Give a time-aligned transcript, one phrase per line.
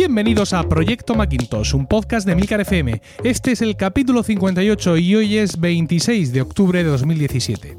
[0.00, 3.02] Bienvenidos a Proyecto Macintosh, un podcast de Milcar FM.
[3.22, 7.76] Este es el capítulo 58 y hoy es 26 de octubre de 2017.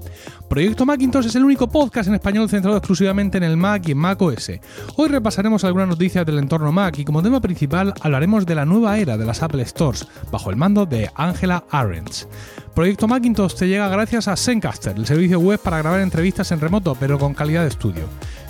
[0.47, 3.97] Proyecto Macintosh es el único podcast en español centrado exclusivamente en el Mac y en
[3.97, 4.51] Mac OS.
[4.97, 8.99] Hoy repasaremos algunas noticias del entorno Mac y como tema principal hablaremos de la nueva
[8.99, 12.27] era de las Apple Stores, bajo el mando de Angela Arendt.
[12.75, 16.95] Proyecto Macintosh te llega gracias a Zencaster, el servicio web para grabar entrevistas en remoto
[16.99, 18.03] pero con calidad de estudio.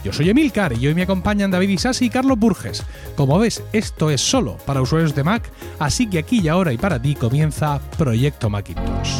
[0.03, 2.83] Yo soy Emilcar y hoy me acompañan David Isasi y Carlos Burges.
[3.15, 6.77] Como ves, esto es solo para usuarios de Mac, así que aquí y ahora y
[6.77, 9.13] para ti comienza Proyecto Macintosh.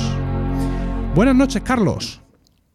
[1.14, 2.22] Buenas noches, Carlos.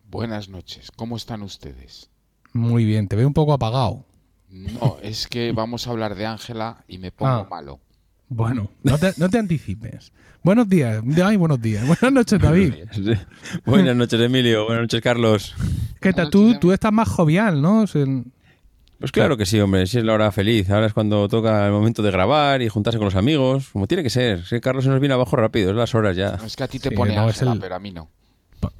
[0.09, 2.11] Buenas noches, ¿cómo están ustedes?
[2.53, 4.05] Muy bien, te veo un poco apagado.
[4.49, 7.47] No, es que vamos a hablar de Ángela y me pongo Ah.
[7.51, 7.81] malo.
[8.29, 10.13] Bueno, no te, no te anticipes.
[10.43, 11.03] Buenos días.
[11.25, 11.87] Ay, buenos días.
[11.87, 12.75] Buenas noches, David.
[13.65, 14.65] Buenas noches, Emilio.
[14.67, 15.55] Buenas noches, Carlos.
[16.01, 16.31] ¿Qué tal?
[16.31, 17.83] Tú, tú estás más jovial, ¿no?
[17.83, 18.05] O sea,
[18.99, 19.87] Pues claro que sí, hombre.
[19.87, 20.69] Sí es la hora feliz.
[20.71, 23.69] Ahora es cuando toca el momento de grabar y juntarse con los amigos.
[23.73, 24.45] Como tiene que ser.
[24.45, 25.71] Sí, Carlos se nos viene abajo rápido.
[25.71, 26.39] Es las horas ya.
[26.45, 28.09] Es que a ti te Sí, pone no, Ángela, el- pero a mí no.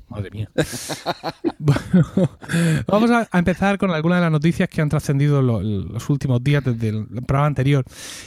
[0.09, 0.49] Madre mía.
[1.59, 1.81] Bueno,
[2.87, 6.43] vamos a, a empezar con algunas de las noticias que han trascendido lo- los últimos
[6.45, 7.85] días desde el programa anterior.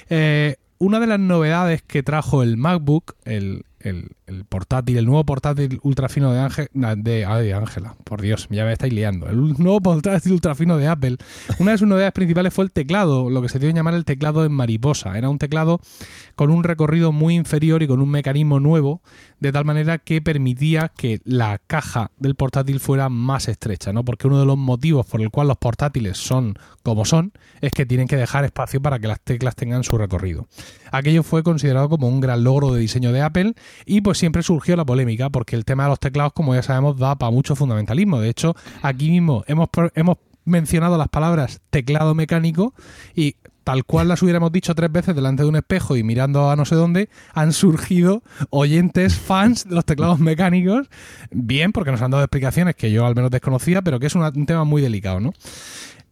[0.09, 4.15] Eh, una de las novedades que trajo el MacBook, el, el-
[4.47, 8.73] portátil, el nuevo portátil ultrafino de Ángel, de, ay, de Ángela, por Dios, ya me
[8.73, 9.27] estáis liando.
[9.27, 11.17] El nuevo portátil ultrafino de Apple.
[11.59, 14.05] Una de sus novedades principales fue el teclado, lo que se dio a llamar el
[14.05, 15.17] teclado en mariposa.
[15.17, 15.79] Era un teclado
[16.35, 19.01] con un recorrido muy inferior y con un mecanismo nuevo,
[19.39, 24.03] de tal manera que permitía que la caja del portátil fuera más estrecha, ¿no?
[24.05, 27.85] Porque uno de los motivos por el cual los portátiles son como son es que
[27.85, 30.47] tienen que dejar espacio para que las teclas tengan su recorrido.
[30.91, 33.53] Aquello fue considerado como un gran logro de diseño de Apple
[33.85, 36.97] y pues siempre surgió la polémica porque el tema de los teclados, como ya sabemos,
[36.97, 38.19] da para mucho fundamentalismo.
[38.19, 42.73] De hecho, aquí mismo hemos, hemos mencionado las palabras teclado mecánico
[43.15, 46.55] y tal cual las hubiéramos dicho tres veces delante de un espejo y mirando a
[46.55, 50.89] no sé dónde, han surgido oyentes, fans de los teclados mecánicos,
[51.29, 54.45] bien, porque nos han dado explicaciones que yo al menos desconocía, pero que es un
[54.47, 55.33] tema muy delicado, ¿no?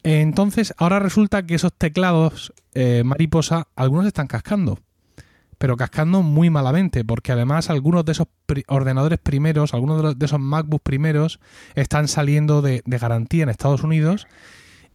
[0.04, 4.80] Entonces, ahora resulta que esos teclados eh, mariposa, algunos están cascando,
[5.58, 8.28] pero cascando muy malamente, porque además algunos de esos
[8.68, 11.40] ordenadores primeros, algunos de, de esos MacBook primeros,
[11.76, 14.28] están saliendo de, de garantía en Estados Unidos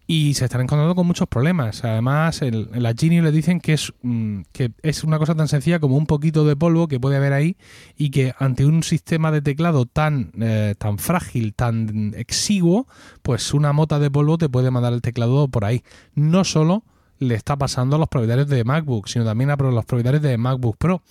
[0.07, 1.85] y se están encontrando con muchos problemas.
[1.85, 5.49] Además, el, en la Genius le dicen que es, mm, que es una cosa tan
[5.49, 7.57] sencilla como un poquito de polvo que puede haber ahí
[7.97, 12.87] y que ante un sistema de teclado tan, eh, tan frágil, tan exiguo,
[13.23, 15.83] pues una mota de polvo te puede mandar el teclado por ahí.
[16.15, 16.84] No solo
[17.19, 20.77] le está pasando a los propietarios de MacBook, sino también a los propietarios de MacBook
[20.77, 21.03] Pro,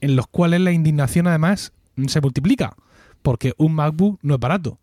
[0.00, 1.72] en los cuales la indignación además
[2.06, 2.74] se multiplica,
[3.22, 4.78] porque un MacBook no es barato,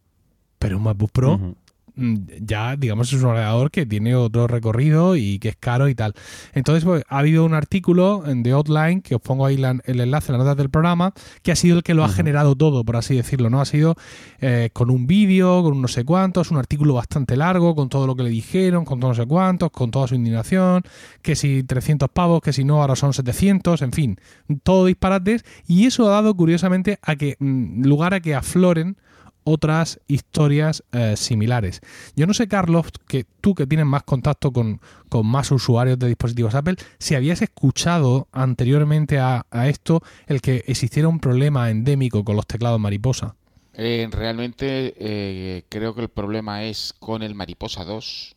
[0.58, 1.56] pero un MacBook Pro
[1.98, 6.14] ya, digamos, es un ordenador que tiene otro recorrido y que es caro y tal.
[6.54, 10.00] Entonces, pues, ha habido un artículo en The Outline, que os pongo ahí la- el
[10.00, 12.84] enlace en las notas del programa, que ha sido el que lo ha generado todo,
[12.84, 13.62] por así decirlo, ¿no?
[13.62, 13.96] Ha sido
[14.42, 18.06] eh, con un vídeo, con un no sé cuántos, un artículo bastante largo, con todo
[18.08, 20.84] lo que le dijeron, con todo no sé cuántos, con toda su indignación,
[21.22, 24.20] que si 300 pavos, que si no, ahora son 700, en fin,
[24.64, 28.98] todo disparates, y eso ha dado, curiosamente, a que, mm, lugar a que afloren
[29.46, 31.80] otras historias eh, similares.
[32.16, 36.08] Yo no sé, Carlos, que tú que tienes más contacto con, con más usuarios de
[36.08, 42.26] dispositivos Apple, si habías escuchado anteriormente a, a esto el que existiera un problema endémico
[42.26, 43.36] con los teclados mariposa.
[43.78, 48.36] Eh, realmente eh, creo que el problema es con el Mariposa 2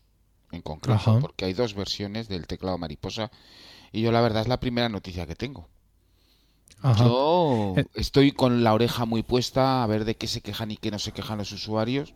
[0.51, 1.21] en concreto, Ajá.
[1.21, 3.31] porque hay dos versiones del teclado Mariposa
[3.93, 5.69] y yo la verdad es la primera noticia que tengo.
[6.83, 7.05] Ajá.
[7.05, 7.84] Yo Eh.
[7.94, 10.99] estoy con la oreja muy puesta a ver de qué se quejan y qué no
[10.99, 12.15] se quejan los usuarios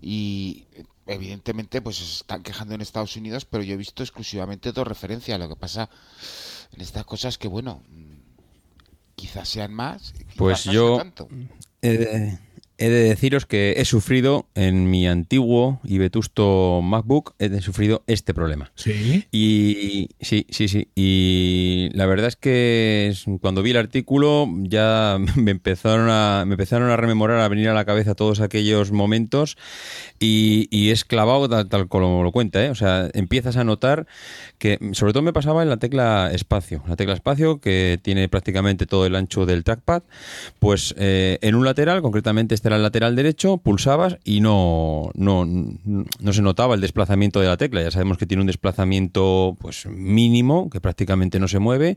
[0.00, 4.72] y eh, evidentemente pues se están quejando en Estados Unidos, pero yo he visto exclusivamente
[4.72, 5.38] dos referencias.
[5.38, 5.90] Lo que pasa
[6.72, 8.14] en estas cosas que bueno, mm,
[9.16, 11.28] quizás sean más, quizás Pues no yo- tanto.
[11.82, 12.38] De,
[12.80, 18.32] he de deciros que he sufrido en mi antiguo y vetusto MacBook, he sufrido este
[18.32, 18.72] problema.
[18.74, 19.26] Sí.
[19.30, 20.88] Y sí, sí, sí.
[20.94, 23.12] Y la verdad es que
[23.42, 27.74] cuando vi el artículo ya me empezaron a, me empezaron a rememorar, a venir a
[27.74, 29.58] la cabeza todos aquellos momentos
[30.18, 32.70] y, y es clavado tal, tal como lo cuenta, ¿eh?
[32.70, 34.06] O sea, empiezas a notar
[34.56, 36.82] que sobre todo me pasaba en la tecla espacio.
[36.88, 40.02] La tecla espacio que tiene prácticamente todo el ancho del trackpad,
[40.58, 46.32] pues eh, en un lateral, concretamente este el lateral derecho, pulsabas y no, no, no
[46.32, 47.82] se notaba el desplazamiento de la tecla.
[47.82, 51.96] Ya sabemos que tiene un desplazamiento pues mínimo, que prácticamente no se mueve.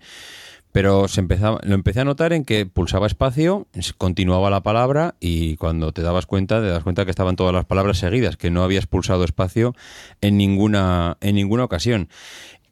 [0.74, 3.68] Pero se empezaba, lo empecé a notar en que pulsaba espacio,
[4.00, 7.66] continuaba la palabra y cuando te dabas cuenta, te das cuenta que estaban todas las
[7.66, 9.76] palabras seguidas, que no habías pulsado espacio
[10.22, 12.10] en ninguna, en ninguna ocasión.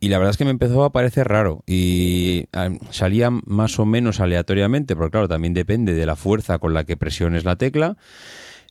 [0.04, 2.46] Y la verdad es que me empezó a parecer raro y
[2.90, 6.98] salía más o menos aleatoriamente, porque claro, también depende de la fuerza con la que
[6.98, 7.98] presiones la tecla.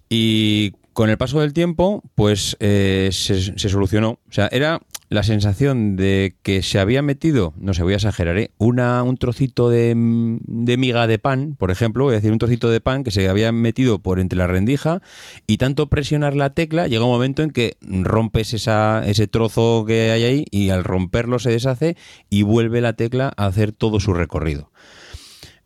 [0.08, 4.18] Y con el paso del tiempo, pues eh, se, solucionó.
[4.28, 4.80] O sea, era
[5.10, 8.52] la sensación de que se había metido, no sé, voy a exagerar, ¿eh?
[8.58, 12.80] Una, un trocito de, de, miga de pan, por ejemplo, a decir un trocito de
[12.80, 15.02] pan que se había metido por entre la rendija
[15.48, 20.12] y tanto presionar la tecla, llega un momento en que rompes esa, ese trozo que
[20.12, 21.96] hay ahí y al romperlo se deshace
[22.30, 24.70] y vuelve la tecla a hacer todo su recorrido.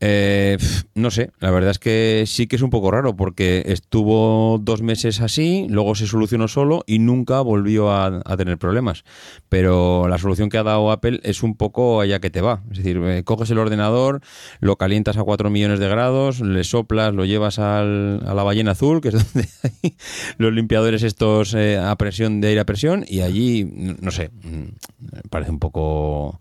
[0.06, 0.58] Eh,
[0.94, 4.82] no sé, la verdad es que sí que es un poco raro porque estuvo dos
[4.82, 9.04] meses así, luego se solucionó solo y nunca volvió a, tener problemas.
[9.48, 12.62] Pero la solución que ha dado Apple es un poco allá que te va.
[12.70, 14.20] Es decir, eh, coges el ordenador,
[14.60, 19.00] lo calientas a 4 millones de grados, le soplas, lo llevas a la ballena azul,
[19.00, 19.96] que es donde hay
[20.36, 23.64] los limpiadores estos eh, a presión de aire a presión, y allí,
[24.02, 26.38] no sé, mm, parece un poco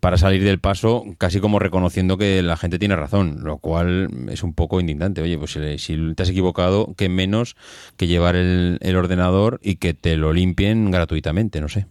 [0.00, 4.42] para salir del paso, casi como reconociendo que la gente tiene razón, lo cual es
[4.42, 5.22] un poco indignante.
[5.22, 7.56] Oye, pues si, te has equivocado, que menos
[7.96, 11.86] que llevar el, ordenador y que te lo limpien gratuitamente, no sé.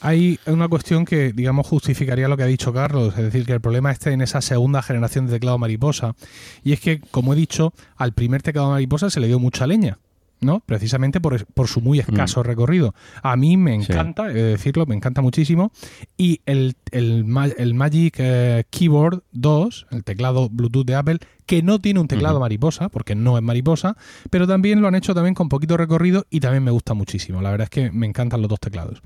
[0.00, 3.60] Hay una cuestión que, digamos, justificaría lo que ha dicho Carlos, es decir, que el
[3.60, 6.14] problema está en esa segunda generación de teclado mariposa.
[6.62, 9.98] Y es que, como he dicho, al primer teclado mariposa se le dio mucha leña.
[10.40, 10.60] ¿No?
[10.60, 12.44] Precisamente por, su muy escaso mm.
[12.44, 12.94] recorrido.
[13.22, 15.72] A mí me encanta, he de decirlo, me encanta muchísimo.
[16.16, 22.00] Y el, el, Magic eh, Keyboard 2, el teclado Bluetooth de Apple, que no tiene
[22.00, 23.96] un teclado mariposa, porque no es mariposa,
[24.30, 27.40] pero también lo han hecho también con poquito recorrido y también me gusta muchísimo.
[27.40, 29.00] La verdad es que me encantan los dos teclados.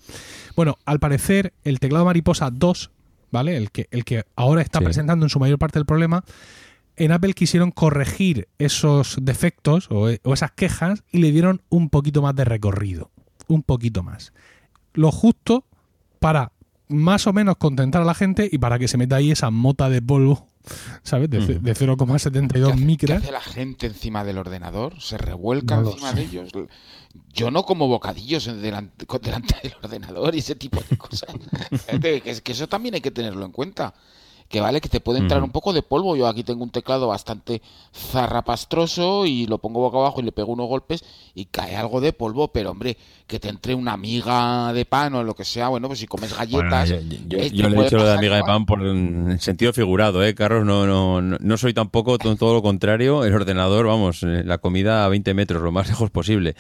[0.57, 2.91] Bueno, al parecer, el teclado mariposa 2,
[3.31, 3.57] ¿vale?
[3.57, 6.25] El que, el que ahora está presentando en su mayor parte el problema,
[7.01, 12.37] en Apple quisieron corregir esos defectos o, esas quejas y le dieron un poquito más
[12.37, 13.11] de recorrido.
[13.49, 14.35] Un poquito más.
[14.93, 15.65] Lo justo
[16.19, 16.53] para
[16.89, 19.89] más o menos contentar a la gente y para que se meta ahí esa mota
[19.89, 20.47] de polvo,
[21.03, 21.31] ¿sabes?
[21.31, 23.23] De, 0,72 micras.
[23.23, 25.01] ¿Qué hace la gente encima del ordenador?
[25.01, 26.51] ¿Se revuelca encima de ellos?
[27.33, 31.31] Yo no como bocadillos delante, delante del ordenador y ese tipo de cosas.
[32.03, 33.95] que, que eso también hay que tenerlo en cuenta
[34.51, 36.17] que vale, que te puede entrar un poco de polvo.
[36.17, 37.63] Yo aquí tengo un teclado bastante
[37.95, 41.05] zarrapastroso y lo pongo boca abajo y le pego unos golpes
[41.37, 42.97] y cae algo de polvo, pero hombre,
[43.29, 46.37] que te entre una miga de pan o lo que sea, bueno, pues si comes
[46.37, 46.89] galletas...
[46.89, 46.97] yo,
[47.39, 50.67] le he dicho lo de amiga de pan por en sentido figurado, ¿eh, Carlos?
[50.67, 53.25] No, no, no, soy tampoco todo lo contrario.
[53.25, 56.57] El ordenador, vamos, eh, la comida a 20 metros, lo más lejos posible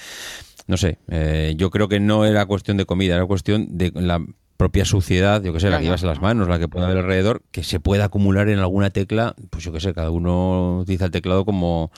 [0.69, 4.25] no sé, eh, yo creo que no era cuestión de comida, era cuestión de la
[4.61, 6.99] propia suciedad, yo que sé, la que llevas en las manos, la que puede haber
[6.99, 11.07] alrededor, que se pueda acumular en alguna tecla, pues yo que sé, cada uno utiliza
[11.07, 11.91] el teclado como,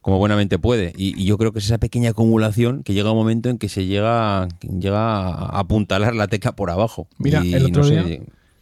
[0.00, 0.92] como buenamente puede.
[0.96, 3.86] Y, yo creo que es esa pequeña acumulación que llega un momento en que se
[3.86, 7.08] llega, llega a apuntalar la tecla por abajo.
[7.18, 8.04] Mira, el otro día...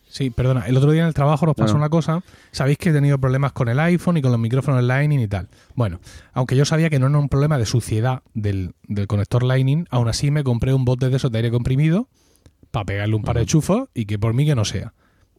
[0.08, 0.66] Sí, perdona.
[0.66, 2.22] El otro día en el trabajo nos pasó una cosa.
[2.52, 5.48] Sabéis que he tenido problemas con el iPhone y con los micrófonos Lightning y tal.
[5.74, 6.00] Bueno,
[6.32, 10.08] aunque yo sabía que no era un problema de suciedad del, del conector Lightning, aún
[10.08, 12.08] así me compré un bote de esos de aire comprimido
[12.72, 14.92] para pegarle un par de chufos y que por mí que no sea.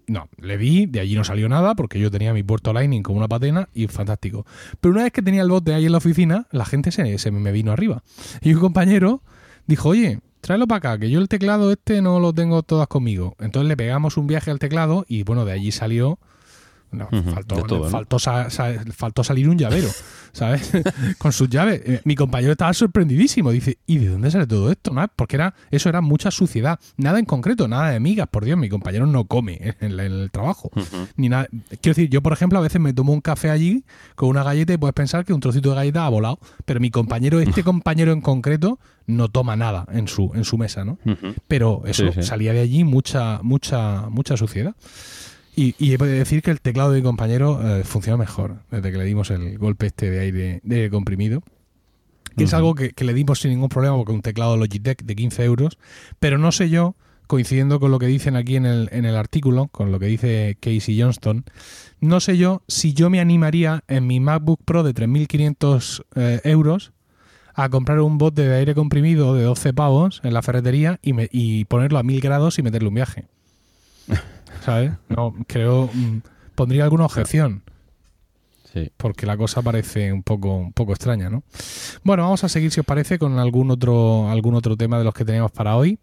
[0.08, 3.18] No, le di, de allí no salió nada porque yo tenía mi puerto Lightning como
[3.18, 4.46] una patena y fantástico.
[4.80, 7.32] Pero una vez que tenía el bote ahí en la oficina, la gente se, se
[7.32, 8.04] me vino arriba.
[8.42, 9.22] Y un compañero
[9.66, 13.36] dijo, oye, tráelo para acá, que yo el teclado este no lo tengo todas conmigo.
[13.40, 16.20] Entonces le pegamos un viaje al teclado y bueno, de allí salió
[16.94, 18.20] no, faltó,
[18.94, 19.90] faltó, salir un llavero,
[20.32, 20.72] ¿sabes?
[21.18, 21.82] Con sus llaves.
[21.86, 23.52] Eh, mi compañero estaba sorprendidísimo.
[23.52, 24.94] Dice, ¿y de dónde sale todo esto?
[25.16, 26.80] Porque era, eso era mucha suciedad.
[26.98, 28.28] Nada en concreto, nada de migas.
[28.28, 30.72] Por Dios, mi compañero no come en, el trabajo.
[31.16, 31.48] Ni nada.
[31.82, 33.84] Quiero decir, yo, por ejemplo, a veces me tomo un café allí
[34.16, 36.40] con una galleta y puedes pensar que un trocito de galleta ha volado.
[36.66, 40.86] Pero mi compañero, este compañero en concreto, no toma nada en su, en su mesa,
[40.86, 40.98] ¿no?
[41.48, 44.76] Pero eso, salía de allí mucha, mucha, mucha suciedad.
[45.56, 48.92] Y, y he de decir que el teclado de mi compañero eh, funciona mejor desde
[48.92, 51.44] que le dimos el golpe este de aire, de comprimido.
[52.36, 55.44] Que es algo que, le dimos sin ningún problema porque un teclado Logitech de 15
[55.44, 55.78] euros.
[56.20, 56.96] Pero no sé yo,
[57.28, 60.58] coincidiendo con lo que dicen aquí en el, en el artículo, con lo que dice
[60.60, 61.46] Casey Johnston,
[62.00, 66.92] no sé yo si yo me animaría en mi MacBook Pro de 3.500 eh, euros
[67.54, 71.66] a comprar un bot de aire comprimido de 12 pavos en la ferretería y, y
[71.66, 73.26] ponerlo a 1000 grados y meterle un viaje.
[74.64, 74.94] ¿Sabes?
[75.10, 76.22] No, creo, mm,
[76.56, 77.64] pondría alguna objeción.
[78.74, 78.92] Sí.
[78.98, 81.44] Porque la cosa parece un poco, un poco extraña, ¿no?
[82.04, 85.14] Bueno, vamos a seguir, si os parece, con algún otro, algún otro tema de los
[85.14, 86.00] que tenemos para hoy.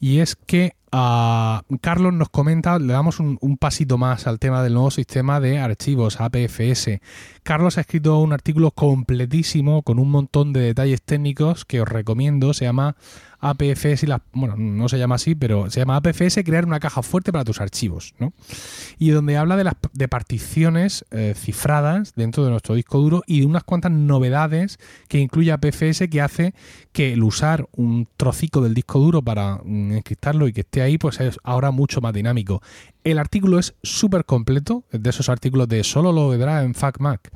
[0.00, 4.74] Y es que Carlos nos comenta, le damos un, un, pasito más al tema del
[4.74, 7.00] nuevo sistema de archivos APFS.
[7.42, 12.54] Carlos ha escrito un artículo completísimo con un montón de detalles técnicos que os recomiendo.
[12.54, 12.96] Se llama
[13.50, 17.02] APFS y la, bueno, no se llama así, pero se llama APFS crear una caja
[17.02, 18.32] fuerte para tus archivos, ¿no?
[18.98, 23.40] Y donde habla de las de particiones eh, cifradas dentro de nuestro disco duro y
[23.40, 26.54] de unas cuantas novedades que incluye APFS que hace
[26.92, 30.96] que el usar un trocico del disco duro para mm, encriptarlo y que esté ahí,
[30.96, 32.62] pues es ahora mucho más dinámico.
[33.02, 37.30] El artículo es súper completo, de esos artículos de solo lo verá en FacMac.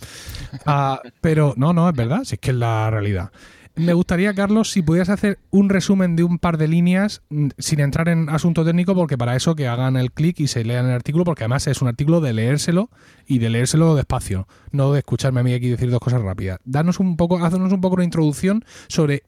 [0.64, 3.30] Ah, pero no, no, es verdad, si es que es la realidad
[3.78, 7.80] me gustaría, Carlos, si pudieras hacer un resumen de un par de líneas mm, sin
[7.80, 10.92] entrar en asunto técnico, porque para eso que hagan el clic y se lean el
[10.92, 12.90] artículo, porque además es un artículo de leérselo
[13.26, 16.60] y de leérselo despacio, no de escucharme a mí aquí decir dos cosas rápidas.
[16.64, 19.22] Danos un poco, haznos un poco una introducción sobre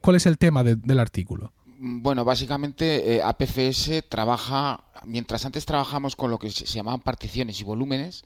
[0.00, 1.52] cuál es el tema del artículo.
[1.78, 7.64] Bueno, básicamente eh, APFS trabaja, mientras antes trabajamos con lo que se llamaban particiones y
[7.64, 8.24] volúmenes,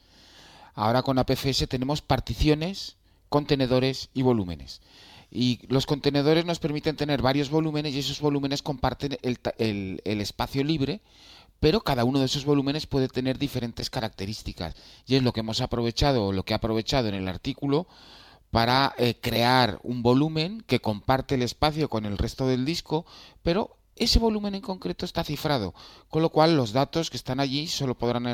[0.75, 2.97] ahora con APFS tenemos particiones,
[3.29, 4.81] contenedores y volúmenes.
[5.31, 11.01] Y los contenedores nos permiten tener varios volúmenes y esos volúmenes comparten el, espacio libre,
[11.61, 14.75] pero cada uno de esos volúmenes puede tener diferentes características.
[15.07, 17.87] Y es lo que hemos aprovechado, o lo que he aprovechado en el artículo,
[18.51, 23.07] para eh, crear un volumen que comparte el espacio con el resto del disco,
[23.43, 25.75] pero ese volumen en concreto está cifrado,
[26.09, 28.25] con lo cual los datos que están allí solo, podrán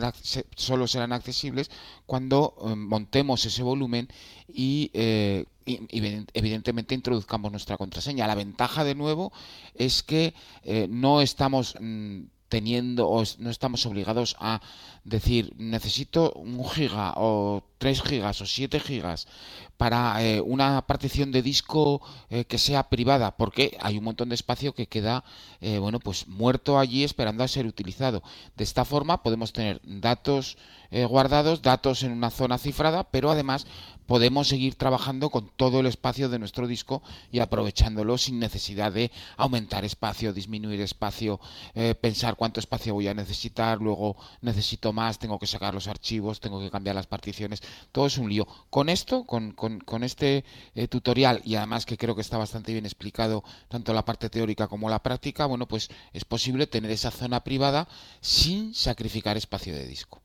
[0.55, 1.71] solo serán accesibles
[2.07, 4.09] cuando eh, montemos ese volumen
[4.49, 8.29] y, eh, evidentemente introduzcamos nuestra contraseña.
[8.29, 9.33] La ventaja de nuevo
[9.75, 14.61] es que eh, no estamos mm, teniendo o no estamos obligados a
[15.03, 19.27] decir necesito un giga o 3 gigas o 7 gigas
[19.77, 24.35] para eh, una partición de disco eh, que sea privada porque hay un montón de
[24.35, 25.25] espacio que queda
[25.61, 28.23] eh, bueno pues muerto allí esperando a ser utilizado.
[28.57, 30.57] De esta forma podemos tener datos
[31.09, 33.67] guardados datos en una zona cifrada pero además
[34.07, 37.03] podemos seguir trabajando con todo el espacio de nuestro disco
[37.33, 41.41] y aprovechándolo sin necesidad de aumentar espacio disminuir espacio
[42.01, 46.61] pensar cuánto espacio voy a necesitar luego necesito más, tengo que sacar los archivos, tengo
[46.61, 48.47] que cambiar las particiones, todo es un lío.
[48.71, 50.45] Con esto, con, este
[50.75, 54.69] eh, tutorial y además que creo que está bastante bien explicado tanto la parte teórica
[54.69, 57.89] como la práctica, bueno, pues es posible tener esa zona privada
[58.21, 60.23] sin sacrificar espacio de disco.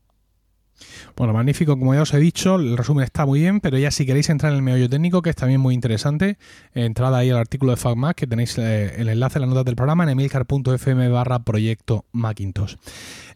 [1.15, 4.05] Bueno, magnífico, como ya os he dicho, el resumen está muy bien, pero ya si
[4.05, 6.37] queréis entrar en el meollo técnico, que es también muy interesante,
[6.73, 9.75] entrad ahí al artículo de FacMac, que tenéis eh, el enlace en las notas del
[9.75, 12.75] programa en emilcar.fm barra proyecto Macintosh.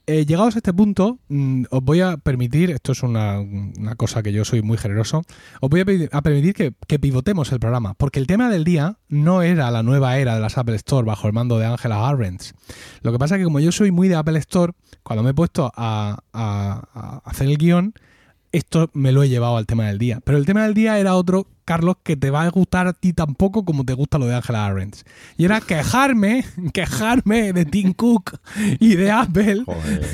[0.07, 3.43] Eh, llegados a este punto, mm, os voy a permitir, esto es una,
[3.97, 5.23] cosa que yo soy muy generoso,
[5.61, 9.71] os voy a, permitir que, pivotemos el programa, porque el tema del día no era
[9.71, 12.53] la nueva era de las Apple Store bajo el mando de Angela Arbenz.
[13.01, 15.33] Lo que pasa es que como yo soy muy de Apple Store, cuando me he
[15.33, 17.93] puesto a hacer el guion,
[18.55, 20.21] esto me lo he llevado al tema del día.
[20.23, 23.11] Pero el tema del día era otro, Carlos, que te va a gustar a ti
[23.11, 24.97] tampoco como te gusta lo de Angela Arendt.
[25.37, 28.39] Y era quejarme, quejarme de Tim Cook
[28.79, 29.65] y de Apple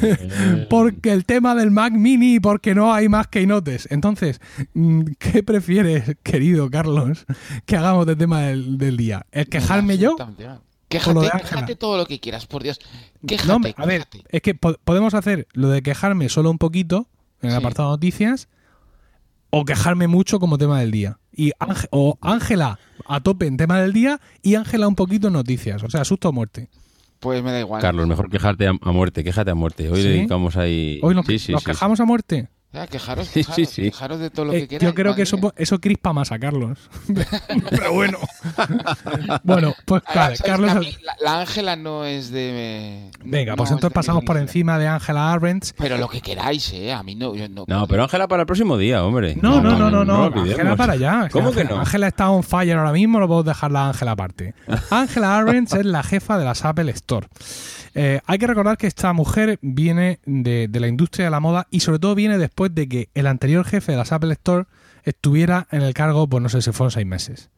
[0.70, 3.88] porque el tema del Mac Mini, porque no hay más keynotes.
[3.92, 4.42] Entonces,
[4.74, 7.26] mm, ¿qué prefieres, querido Carlos,
[7.66, 9.26] que hagamos del tema del, día?
[9.32, 10.16] ¿El quejarme yo?
[10.90, 12.80] Quéjate, quéjate todo lo que quieras, por Dios.
[13.26, 17.08] Quéjate, a ver, es que podemos hacer lo de quejarme solo un poquito
[17.42, 18.50] en el apartado noticias
[19.50, 21.20] o quejarme mucho como tema del día.
[21.34, 21.52] Y
[21.92, 25.84] o Ángela a tope en tema del día y Ángela un poquito en noticias.
[25.84, 26.70] O sea, susto o muerte.
[27.20, 27.82] Pues me da igual.
[27.82, 29.90] Carlos, mejor quejarte a, muerte, quéjate a muerte.
[29.90, 31.00] Hoy dedicamos ahí.
[31.04, 32.50] Hoy nos, quejamos a muerte.
[32.90, 34.88] Quejaros, quejaros, de todo lo que eh, quieras.
[34.88, 36.80] Yo creo que eso, eso crispa más a Carlos.
[37.70, 38.18] Pero bueno.
[39.44, 41.00] bueno, pues Carlos.
[41.20, 43.12] La Ángela no es de.
[43.26, 45.74] Venga, pues entonces pasamos por encima de Ángela Arbenz.
[45.78, 46.94] Pero lo que queráis, ¿eh?
[46.94, 47.34] A mí no.
[47.34, 49.36] no, no, pero Ángela para el próximo día, hombre.
[49.42, 50.06] No, no, no, no.
[50.06, 51.28] no, Ángela para allá.
[51.32, 51.80] ¿Cómo que no?
[51.80, 54.54] Ángela está on fire ahora mismo, lo puedo dejar la Ángela aparte.
[54.90, 57.28] Ángela Arbenz es la jefa de las Apple Store.
[57.94, 61.82] Eh, hay que recordar que esta mujer viene de, la industria de la moda y
[61.82, 64.66] sobre todo viene después de que el anterior jefe de las Apple Store
[65.04, 67.50] estuviera en el cargo, pues no sé si fueron seis meses.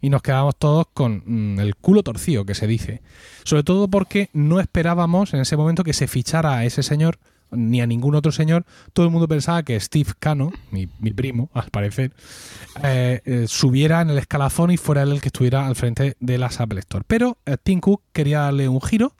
[0.00, 3.02] Y nos quedamos todos con mm, el culo torcido, que se dice.
[3.44, 7.18] Sobre todo porque no esperábamos en ese momento que se fichara a ese señor,
[7.50, 8.64] ni a ningún otro señor.
[8.92, 12.12] Todo el mundo pensaba que Steve Cano, mi, primo, al parecer,
[12.82, 16.38] eh, eh, subiera en el escalafón y fuera él el que estuviera al frente de
[16.38, 17.04] las Apple Store.
[17.06, 19.12] Pero Tim Cook quería darle un giro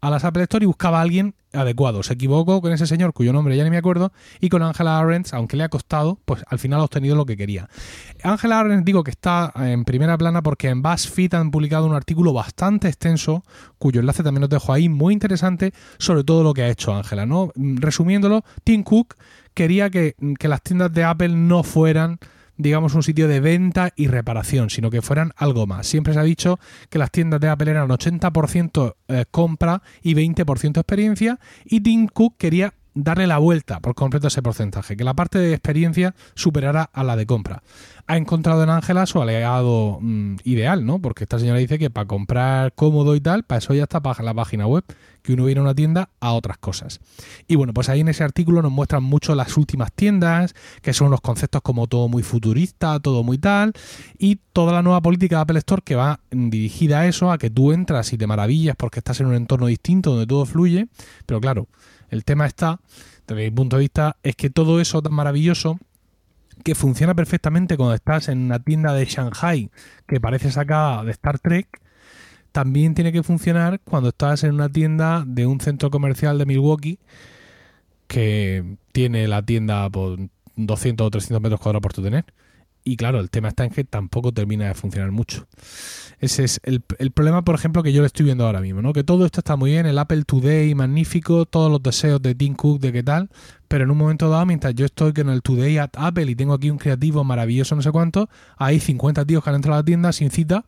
[0.00, 2.02] a las Apple Store y buscaba a alguien adecuado.
[2.02, 5.32] Se equivocó con ese señor cuyo nombre ya ni me acuerdo y con Angela Arendt,
[5.32, 7.68] aunque le ha costado, pues al final ha obtenido lo que quería.
[8.22, 12.32] Angela Arendt digo que está en primera plana porque en BuzzFeed han publicado un artículo
[12.32, 13.44] bastante extenso,
[13.78, 17.26] cuyo enlace también os dejo ahí, muy interesante, sobre todo lo que ha hecho Angela.
[17.26, 17.52] ¿no?
[17.54, 19.14] Resumiéndolo, Tim Cook
[19.54, 22.18] quería que, que las tiendas de Apple no fueran
[22.56, 25.86] digamos, un sitio de venta y reparación, sino que fueran algo más.
[25.86, 26.58] Siempre se ha dicho
[26.88, 32.36] que las tiendas de Apple eran 80% eh, compra y 20% experiencia, y Tim Cook
[32.38, 36.90] quería darle la vuelta por completo a ese porcentaje, que la parte de experiencia superara
[36.92, 37.62] a la de compra.
[38.08, 41.00] Ha encontrado en Ángela su aliado mm, ideal, ¿no?
[41.00, 44.24] Porque esta señora dice que para comprar cómodo y tal, para eso ya está para
[44.24, 44.84] la página web,
[45.22, 47.00] que uno viene a una tienda a otras cosas.
[47.46, 51.08] Y bueno, pues ahí en ese artículo nos muestran mucho las últimas tiendas, que son
[51.08, 53.72] unos conceptos como todo muy futurista, todo muy tal,
[54.18, 57.50] y toda la nueva política de Apple Store que va dirigida a eso, a que
[57.50, 60.86] tú entras y te maravillas porque estás en un entorno distinto donde todo fluye,
[61.26, 61.68] pero claro,
[62.10, 62.80] el tema está,
[63.26, 65.78] desde mi punto de vista, es que todo eso tan maravilloso
[66.64, 69.70] que funciona perfectamente cuando estás en una tienda de Shanghai
[70.06, 71.80] que parece sacada de Star Trek,
[72.52, 76.98] también tiene que funcionar cuando estás en una tienda de un centro comercial de Milwaukee
[78.06, 80.18] que tiene la tienda por
[80.56, 82.24] 200 o 300 metros cuadrados por tu tener.
[82.88, 85.48] Y claro, el tema está en que tampoco termina de funcionar mucho.
[86.20, 88.92] Ese es el, problema, por ejemplo, que yo le estoy viendo ahora mismo, ¿no?
[88.92, 92.54] Que todo esto está muy bien, el Apple Today magnífico, todos los deseos de Tim
[92.54, 93.28] Cook de qué tal,
[93.66, 96.54] pero en un momento dado, mientras yo estoy con el Today at Apple y tengo
[96.54, 99.84] aquí un creativo maravilloso no sé cuánto, hay 50 tíos que han entrado a la
[99.84, 100.64] tienda sin cita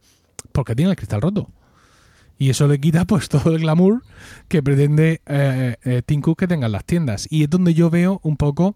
[0.51, 1.49] porque tienen el cristal roto.
[2.37, 4.03] Y eso le quita pues todo el glamour
[4.49, 7.29] que pretende eh, eh, Tim Cook que tengan las tiendas.
[7.31, 8.75] Y es donde yo veo un poco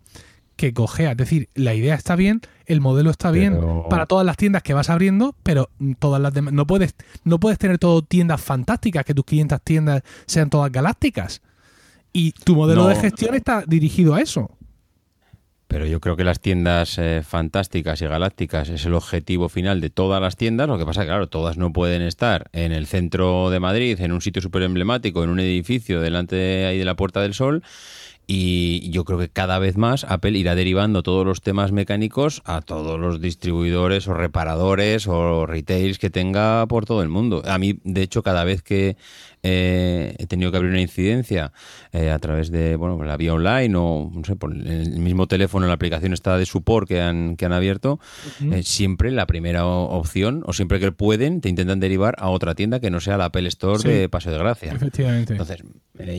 [0.56, 1.12] que cojea.
[1.12, 3.59] Es decir, la idea está bien, el modelo está bien
[3.90, 6.52] para todas las tiendas que vas abriendo, pero todas las demás.
[6.52, 6.94] No puedes,
[7.25, 11.42] no puedes tener todo tiendas fantásticas, que tus 500 tiendas sean todas galácticas.
[12.12, 14.50] Y tu modelo de gestión está dirigido a eso.
[15.73, 19.88] Pero yo creo que las tiendas eh, fantásticas y galácticas es el objetivo final de
[19.88, 20.68] todas las tiendas.
[20.68, 23.99] Lo que pasa es que, claro, todas no pueden estar en el centro de Madrid,
[24.02, 27.32] en un sitio súper emblemático, en un edificio delante de ahí de la Puerta del
[27.32, 27.62] Sol
[28.34, 32.62] y yo creo que cada vez más Apple irá derivando todos los temas mecánicos a
[32.62, 37.42] todos los distribuidores o reparadores o retails que tenga por todo el mundo.
[37.44, 38.97] A mí, de hecho, cada vez que
[39.42, 41.52] eh, he tenido que abrir una incidencia
[41.92, 45.66] eh, a través de bueno la vía online o no sé por el mismo teléfono
[45.66, 47.99] la aplicación está de support que han que han abierto
[48.40, 52.78] eh, siempre la primera opción o siempre que pueden te intentan derivar a otra tienda
[52.78, 54.73] que no sea la Apple Store de Paseo de Gracia.
[54.73, 55.32] Efectivamente.
[55.32, 55.64] Entonces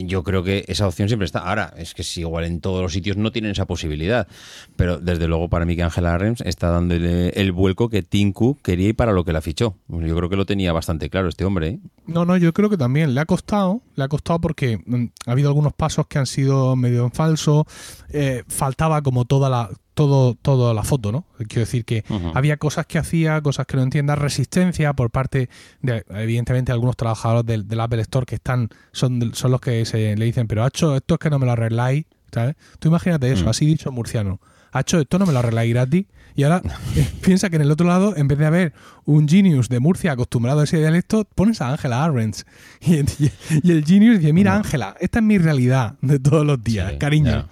[0.04, 1.40] yo creo que esa opción siempre está.
[1.40, 4.28] Ahora es que si igual en todos los sitios no tienen esa posibilidad.
[4.76, 8.88] Pero desde luego para mí que Angela Rems está dándole el vuelco que Tinku quería
[8.88, 9.76] y para lo que la fichó.
[9.88, 13.14] Yo creo que lo tenía bastante claro este hombre no no yo creo que también
[13.14, 16.76] le ha costado, le ha costado porque mm, ha habido algunos pasos que han sido
[16.76, 17.66] medio en falso,
[18.10, 21.24] eh, faltaba como toda la todo toda la foto, ¿no?
[21.48, 22.04] Quiero decir que
[22.34, 25.48] había cosas que hacía, cosas que no entienda, resistencia por parte
[25.80, 30.24] de, evidentemente, algunos trabajadores del, Apple Store que están, son, son los que se le
[30.24, 32.56] dicen, pero hecho esto es que no me lo arregláis, ¿sabes?
[32.78, 33.48] Tú imagínate eso, mm.
[33.48, 34.40] así dicho murciano.
[34.72, 36.06] Hacho, esto no me lo arregláis gratis.
[36.34, 36.60] Y ahora
[36.96, 38.72] eh, piensa que en el otro lado, en vez de haber
[39.04, 42.44] un genius de Murcia acostumbrado a ese dialecto, pones a Ángela Arbenz.
[42.80, 47.46] Y, el genius dice, mira Ángela, esta es mi realidad de todos los días, cariño.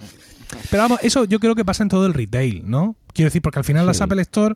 [0.69, 2.95] Pero vamos, eso yo creo que pasa en todo el retail, ¿no?
[3.13, 4.55] Quiero decir, porque al final las Apple Store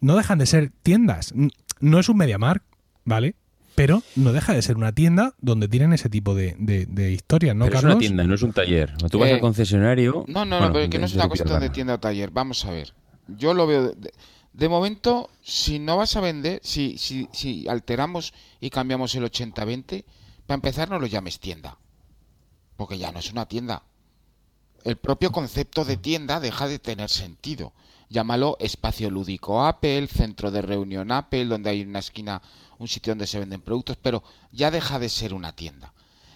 [0.00, 1.32] no dejan de ser tiendas.
[1.80, 2.62] No es un MediaMark,
[3.04, 3.36] ¿vale?
[3.74, 7.64] Pero no deja de ser una tienda donde tienen ese tipo de, de, historias, ¿no,
[7.64, 8.94] pero Es una tienda, no es un taller.
[9.10, 10.24] Tú vas al eh, concesionario.
[10.28, 12.30] No, no, no, pero que no es una cuestión de tienda o taller.
[12.30, 12.92] Vamos a ver.
[13.28, 13.94] Yo lo veo.
[14.52, 20.04] De, momento, si no vas a vender, si, si, si alteramos y cambiamos el 80-20,
[20.46, 21.78] para empezar, no lo llames tienda.
[22.76, 23.82] Porque ya no es una tienda.
[24.84, 27.72] El propio concepto de tienda deja de tener sentido.
[28.08, 32.42] Llámalo espacio lúdico Apple, centro de reunión Apple, donde hay una esquina
[32.78, 35.92] un sitio donde se venden productos, pero ya deja de ser una tienda.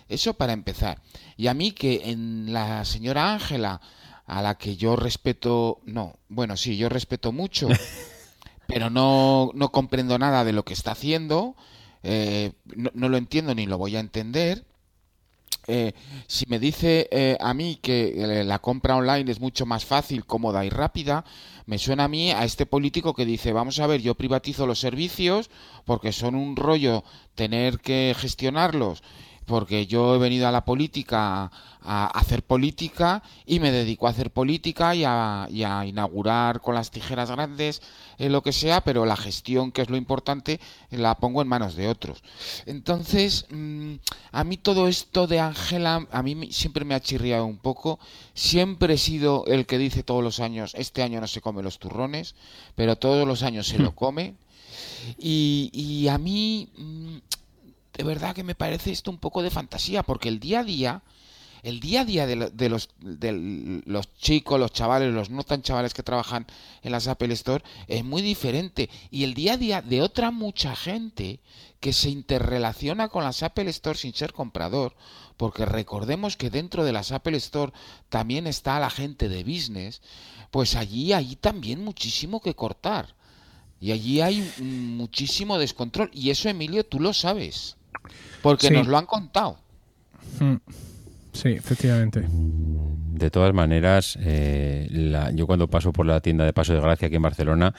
[0.08, 1.02] Eso para empezar.
[1.36, 3.80] Y a mí que en la señora Ángela,
[4.26, 7.68] a la que yo respeto, no, bueno, sí, yo respeto mucho,
[8.68, 11.56] pero no, no comprendo nada de lo que está haciendo,
[12.02, 14.64] eh, no, lo entiendo ni lo voy a entender.
[15.68, 15.92] Eh,
[16.26, 20.64] si me dice eh, a mí que la compra online es mucho más fácil, cómoda
[20.64, 21.24] y rápida,
[21.66, 24.78] me suena a mí a este político que dice, vamos a ver, yo privatizo los
[24.78, 25.50] servicios
[25.84, 27.02] porque son un rollo
[27.34, 29.02] tener que gestionarlos
[29.46, 31.50] porque yo he venido a la política
[31.88, 35.48] a hacer política y me dedico a hacer política y a,
[35.86, 37.80] inaugurar con las tijeras grandes
[38.18, 40.58] eh, lo que sea, pero la gestión, que es lo importante,
[40.90, 42.22] la pongo en manos de otros.
[42.66, 43.94] Entonces, mm,
[44.32, 48.00] a mí todo esto de Ángela, a mí siempre me ha chirriado un poco.
[48.34, 51.78] Siempre he sido el que dice todos los años, este año no se come los
[51.78, 52.34] turrones,
[52.74, 54.34] pero todos los años se lo come.
[55.18, 57.16] Y, y a mí, mm,
[57.96, 61.02] de verdad que me parece esto un poco de fantasía, porque el día a día
[61.62, 65.94] el día a día de, los, de los chicos, los chavales, los no tan chavales
[65.94, 66.46] que trabajan
[66.82, 68.88] en las Apple Store es muy diferente.
[69.10, 71.40] Y el día a día de otra mucha gente
[71.80, 74.94] que se interrelaciona con las Apple Store sin ser comprador,
[75.36, 77.72] porque recordemos que dentro de las Apple Store
[78.10, 80.02] también está la gente de business,
[80.52, 83.16] pues allí hay también muchísimo que cortar.
[83.80, 86.10] Y allí hay muchísimo descontrol.
[86.12, 87.76] Y eso, Emilio, tú lo sabes.
[88.50, 89.58] Porque nos lo han contado.
[90.40, 90.56] Hmm.
[91.32, 92.24] Sí, efectivamente.
[92.28, 94.88] De todas maneras, eh,
[95.34, 97.74] yo cuando paso por la tienda de Paso de Gracia aquí en Barcelona,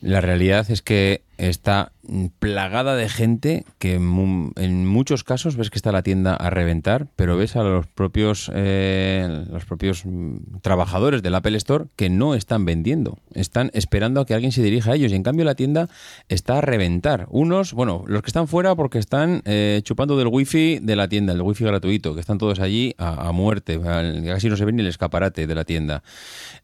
[0.00, 1.92] la realidad es que está
[2.38, 7.36] plagada de gente que en muchos casos ves que está la tienda a reventar, pero
[7.36, 12.64] ves a los propios eh, los propios mm, trabajadores del Apple Store que no están
[12.64, 15.88] vendiendo, están esperando a que alguien se dirija a ellos y en cambio la tienda
[16.28, 17.26] está a reventar.
[17.30, 21.32] Unos, bueno, los que están fuera porque están eh, chupando del wifi de la tienda,
[21.32, 24.88] el wifi gratuito, que están todos allí a, muerte, casi no se ve ni el
[24.88, 26.02] escaparate de la tienda.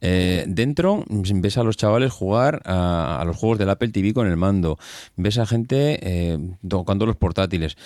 [0.00, 4.26] Eh, dentro ves a los chavales jugar a, a los juegos del Apple TV con
[4.26, 4.62] el mando,
[5.16, 7.77] ves a gente eh, tocando los portátiles.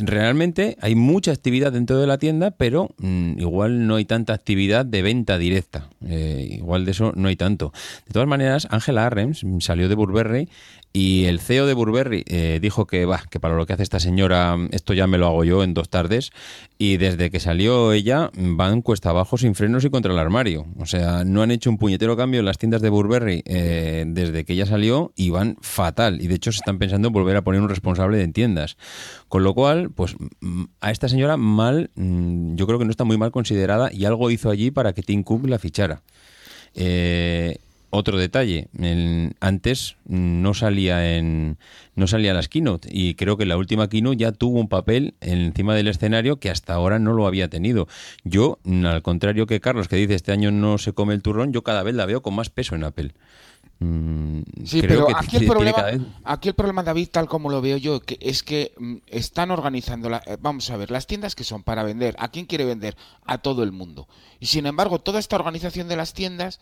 [0.00, 4.86] Realmente hay mucha actividad dentro de la tienda, pero mm, igual no hay tanta actividad
[4.86, 5.88] de venta directa.
[6.06, 7.72] Eh, igual de eso no hay tanto.
[8.06, 10.48] De todas maneras, Angela Arrems salió de Burberry
[10.96, 13.98] y el CEO de Burberry eh, dijo que, va, que para lo que hace esta
[13.98, 16.30] señora, esto ya me lo hago yo en dos tardes.
[16.78, 20.66] Y desde que salió ella, van cuesta abajo sin frenos y contra el armario.
[20.78, 24.44] O sea, no han hecho un puñetero cambio en las tiendas de Burberry eh, desde
[24.44, 26.22] que ella salió y van fatal.
[26.22, 28.76] Y de hecho se están pensando en volver a poner un responsable de tiendas.
[29.26, 30.16] Con lo cual, pues
[30.80, 34.30] a esta señora mal, mm, yo creo que no está muy mal considerada y algo
[34.30, 36.02] hizo allí para que Tim Cook la fichara.
[36.74, 37.58] Eh,
[37.96, 38.68] otro detalle,
[39.38, 41.58] antes no salía en
[41.94, 45.76] no salía las keynote y creo que la última keynote ya tuvo un papel encima
[45.76, 47.86] del escenario que hasta ahora no lo había tenido.
[48.24, 51.62] Yo, al contrario que Carlos que dice este año no se come el turrón, yo
[51.62, 53.12] cada vez la veo con más peso en Apple.
[53.80, 55.84] Mm, sí, pero aquí el, problema,
[56.24, 60.08] aquí el problema, David, tal como lo veo yo, que es que mm, están organizando,
[60.08, 62.96] la, eh, vamos a ver, las tiendas que son para vender, ¿a quién quiere vender?
[63.24, 64.08] A todo el mundo.
[64.38, 66.60] Y sin embargo, toda esta organización de las tiendas,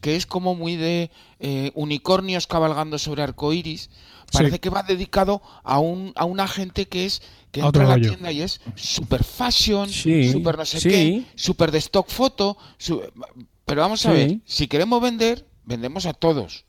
[0.00, 3.90] que, es, como muy de eh, unicornios cabalgando sobre arcoiris,
[4.32, 8.00] parece que va dedicado a, un, a una gente que es que entra a la
[8.00, 12.56] tienda y es super fashion, super no sé qué, super de stock foto,
[13.64, 16.64] pero vamos a ver, si queremos vender, vendemos a todos.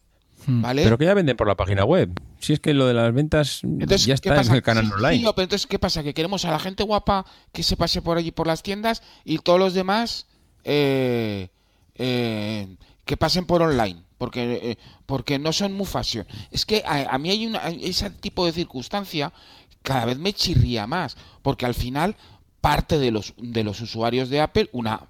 [0.45, 0.61] Hmm.
[0.61, 0.83] ¿Vale?
[0.83, 2.11] Pero que ya venden por la página web.
[2.39, 5.17] Si es que lo de las ventas ya está en el canal online.
[5.17, 6.03] Sí, pero entonces, ¿qué pasa?
[6.03, 9.37] Que queremos a la gente guapa que se pase por allí por las tiendas y
[9.37, 10.25] todos los demás
[10.63, 11.49] eh,
[11.95, 12.75] eh,
[13.05, 14.01] que pasen por online.
[14.17, 16.27] Porque, eh, porque no son muy fashion.
[16.51, 19.33] Es que a, mí hay una, ese tipo de circunstancia
[19.81, 21.17] cada vez me chirría más.
[21.41, 22.15] Porque al final
[22.61, 25.07] parte de los, de los usuarios de Apple, una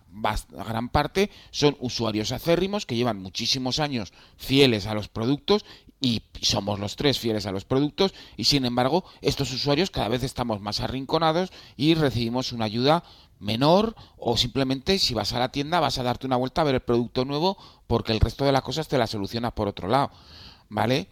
[0.50, 5.66] gran parte, son usuarios acérrimos que llevan muchísimos años fieles a los productos
[6.00, 10.24] y somos los tres fieles a los productos y sin embargo estos usuarios cada vez
[10.24, 13.04] estamos más arrinconados y recibimos una ayuda
[13.40, 16.76] menor o simplemente si vas a la tienda vas a darte una vuelta a ver
[16.76, 20.10] el producto nuevo porque el resto de las cosas te las solucionas por otro lado,
[20.70, 21.10] ¿vale?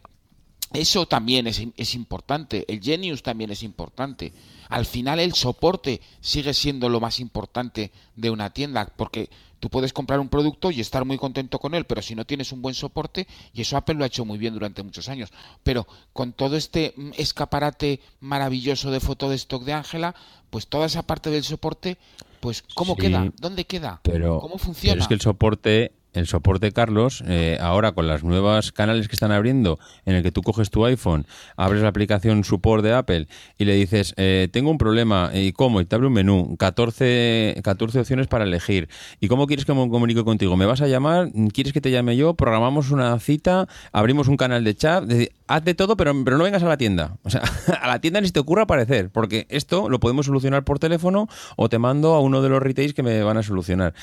[0.73, 4.33] Eso también es, es importante, el Genius también es importante
[4.69, 9.29] al final el soporte sigue siendo lo más importante de una tienda, porque
[9.59, 12.51] tú puedes comprar un producto y estar muy contento con él, pero si no tienes
[12.51, 15.31] un buen soporte, y eso Apple lo ha hecho muy bien durante muchos años,
[15.63, 20.15] pero con todo este mm, escaparate maravilloso de foto de stock de Ángela,
[20.51, 21.97] pues toda esa parte del soporte,
[22.39, 23.31] pues ¿cómo queda?
[23.39, 24.01] ¿Dónde queda?
[24.39, 24.93] ¿Cómo funciona?
[24.93, 29.15] Pero es que el soporte el soporte Carlos, eh, ahora con las nuevas canales que
[29.15, 33.27] están abriendo, en el que tú coges tu iPhone, abres la aplicación Support de Apple
[33.57, 35.81] y le dices, eh, tengo un problema, ¿y cómo?
[35.81, 38.89] Y te abre un menú, 14, 14 opciones para elegir.
[39.19, 40.55] ¿Y cómo quieres que me comunique contigo?
[40.57, 41.29] ¿Me vas a llamar?
[41.53, 42.33] ¿Quieres que te llame yo?
[42.35, 43.67] ¿Programamos una cita?
[43.91, 45.03] ¿Abrimos un canal de chat?
[45.49, 47.17] haz de todo, pero, pero no vengas a la tienda.
[47.29, 47.43] O sea,
[47.81, 51.27] a la tienda ni se te ocurra aparecer, porque esto lo podemos solucionar por teléfono
[51.57, 53.93] o te mando a uno de los retails que me van a solucionar.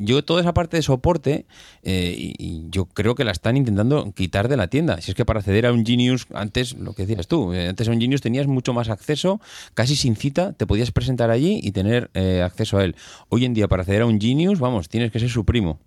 [0.00, 1.43] Yo toda esa parte de soporte,
[1.82, 5.00] eh, y yo creo que la están intentando quitar de la tienda.
[5.00, 7.88] Si es que para acceder a un Genius, antes, lo que decías tú, eh, antes
[7.88, 9.40] a un Genius tenías mucho más acceso,
[9.74, 12.96] casi sin cita, te podías presentar allí y tener eh, acceso a él.
[13.28, 15.78] Hoy en día, para acceder a un Genius, vamos, tienes que ser su primo.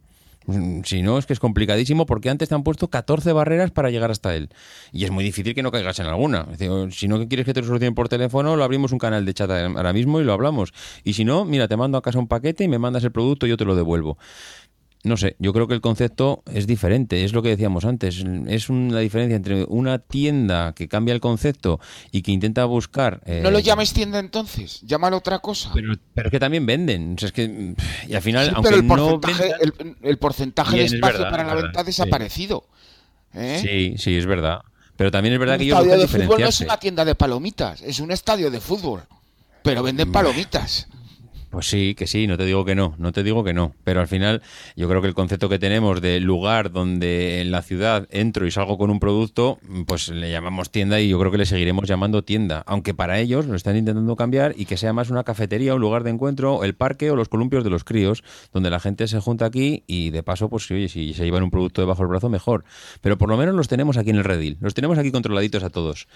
[0.48, 3.90] Mm, si no, es que es complicadísimo porque antes te han puesto 14 barreras para
[3.90, 4.50] llegar hasta él.
[4.94, 6.48] Y es muy difícil que no caigas en alguna.
[6.92, 9.52] si no quieres que te lo solucionen por teléfono, lo abrimos un canal de chat
[9.52, 10.74] ahora mismo y lo hablamos.
[11.04, 13.46] Y si no, mira, te mando a casa un paquete y me mandas el producto
[13.46, 14.18] y yo te lo devuelvo
[15.04, 18.70] no sé, yo creo que el concepto es diferente, es lo que decíamos antes, es
[18.70, 21.80] una diferencia entre una tienda que cambia el concepto
[22.12, 23.22] y que intenta buscar...
[23.26, 25.72] Eh, no lo llames tienda entonces, llámalo otra cosa.
[25.74, 27.76] Pero, pero es que también venden, es que,
[28.08, 29.52] y al final, aunque el porcentaje,
[30.02, 32.66] el, porcentaje de espacio para la venta ha desaparecido.
[33.34, 33.60] ¿eh?
[33.62, 34.62] Sí, sí, es verdad.
[34.96, 35.76] Pero también es verdad que yo...
[35.76, 39.04] Un estadio de fútbol no es una tienda de palomitas, es un estadio de fútbol,
[39.62, 40.88] pero venden palomitas.
[41.50, 44.02] Pues sí, que sí, no te digo que no, no te digo que no, pero
[44.02, 44.42] al final
[44.76, 48.52] yo creo que el concepto que tenemos de lugar donde en la ciudad entro y
[48.52, 52.24] salgo con un producto, pues le llamamos tienda y yo creo que le seguiremos llamando
[52.24, 55.80] tienda, aunque para ellos lo están intentando cambiar y que sea más una cafetería, un
[55.80, 59.22] lugar de encuentro, el parque o los columpios de los críos, donde la gente se
[59.22, 62.30] junta aquí y de paso, pues oye, si se llevan un producto debajo del brazo,
[62.30, 62.66] mejor.
[63.00, 65.70] Pero por lo menos los tenemos aquí en el redil, los tenemos aquí controladitos a
[65.70, 66.10] todos.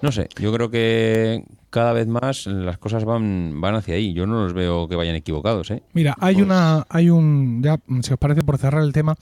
[0.00, 4.12] No sé, yo creo que cada vez más las cosas van, van hacia ahí.
[4.12, 5.70] Yo no los veo que vayan equivocados.
[5.70, 5.82] ¿eh?
[5.92, 9.16] Mira, hay pues una, hay un, ya si os parece por cerrar el tema,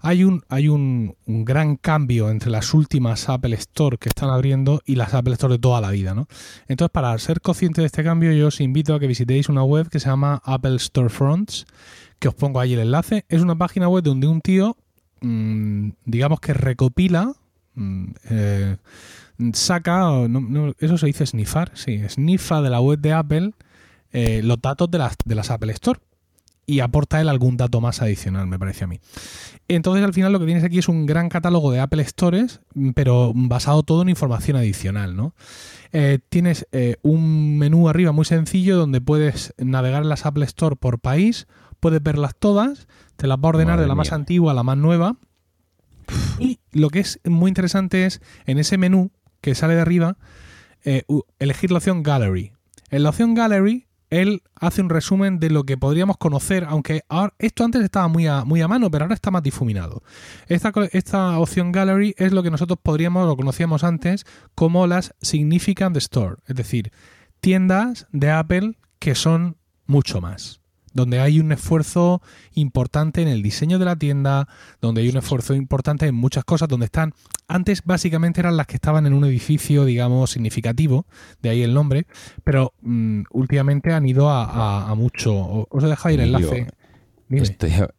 [0.00, 4.96] hay un, hay un, gran cambio entre las últimas Apple Store que están abriendo y
[4.96, 6.26] las Apple Store de toda la vida, ¿no?
[6.68, 9.88] Entonces, para ser consciente de este cambio, yo os invito a que visitéis una web
[9.88, 11.66] que se llama Apple Storefronts,
[12.18, 13.24] que os pongo ahí el enlace.
[13.28, 14.76] Es una página web donde un tío,
[15.20, 17.32] mm, digamos que recopila
[17.74, 18.76] mm, eh,
[19.52, 20.10] saca,
[20.78, 23.52] eso se dice snifar, sí, snifa de la web de Apple
[24.14, 26.00] eh, los datos de las, de las Apple Store
[26.66, 29.00] y aporta él algún dato más adicional, me parece a mí.
[29.68, 32.60] Entonces, al final lo que tienes aquí es un gran catálogo de Apple Stores,
[32.94, 35.34] pero basado todo en información adicional, ¿no?
[35.92, 40.76] Eh, tienes eh, un menú arriba muy sencillo donde puedes navegar en las Apple Store
[40.76, 41.46] por país,
[41.80, 44.76] puedes verlas todas, te las va a ordenar de la más antigua a la más
[44.76, 45.16] nueva.
[46.38, 50.16] Y lo que es muy interesante es en ese menú que sale de arriba,
[50.84, 51.04] eh,
[51.38, 52.52] elegir la opción Gallery.
[52.90, 53.86] En la opción Gallery,
[54.20, 57.02] él hace un resumen de lo que podríamos conocer, aunque
[57.38, 60.02] esto antes estaba muy a, mano, pero ahora está más difuminado.
[60.46, 64.24] Esta, esta opción Gallery es lo que nosotros podríamos, lo conocíamos antes,
[64.54, 66.92] como las Significant Store, es decir,
[67.40, 70.63] tiendas de Apple que son mucho más
[70.94, 72.22] donde hay un esfuerzo
[72.54, 74.48] importante en el diseño de la tienda,
[74.80, 77.12] donde hay un esfuerzo importante en muchas cosas, donde están,
[77.48, 81.04] antes básicamente eran las que estaban en un edificio, digamos, significativo,
[81.42, 82.06] de ahí el nombre,
[82.44, 85.66] pero mm, últimamente han ido a, mucho.
[85.70, 86.68] Os he dejado el enlace.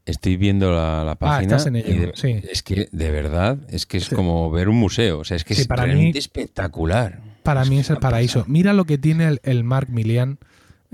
[0.06, 1.60] Estoy, viendo la, ah, página.
[1.60, 2.42] sí.
[2.50, 5.20] Es que de verdad, es que es como ver un museo.
[5.20, 7.22] O sea, es que es realmente espectacular.
[7.44, 8.46] Para mí es el paraíso.
[8.48, 10.40] Mira lo que tiene el, el Mark Milian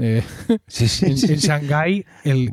[0.01, 0.23] eh,
[0.57, 2.47] en, Shanghái, el,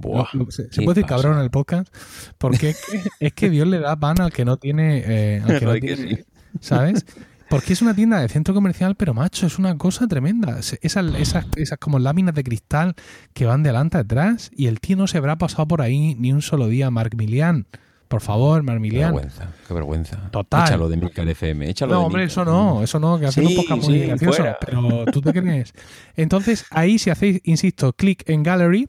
[0.51, 1.93] se, puede decir cabrón en el podcast,
[2.39, 2.75] porque
[3.21, 6.25] es que, Dios le da pan al que no tiene, eh,
[6.61, 7.05] ¿sabes?
[7.49, 10.59] Porque es una tienda de centro comercial, pero macho, es una cosa tremenda.
[10.59, 12.95] Esas, esas, esas como láminas de cristal
[13.33, 16.43] que van delante atrás y el tío no se habrá pasado por ahí ni un
[16.43, 17.67] solo día, Mark Milian.
[18.09, 19.11] Por favor, Marmilian.
[19.11, 20.31] Qué vergüenza, qué vergüenza.
[20.31, 20.67] Total.
[20.67, 23.77] Échalo de Milcar FM, échalo No, hombre, eso no, eso no, que hace un poco
[23.77, 24.45] muy gracioso.
[24.65, 25.75] Pero tú te crees.
[26.17, 28.89] Entonces, ahí si hacéis, insisto, clic en Gallery,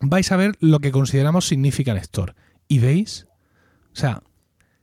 [0.00, 2.34] vais a ver lo que consideramos Significant Store.
[2.66, 3.28] ¿Y veis?
[3.92, 4.22] O sea,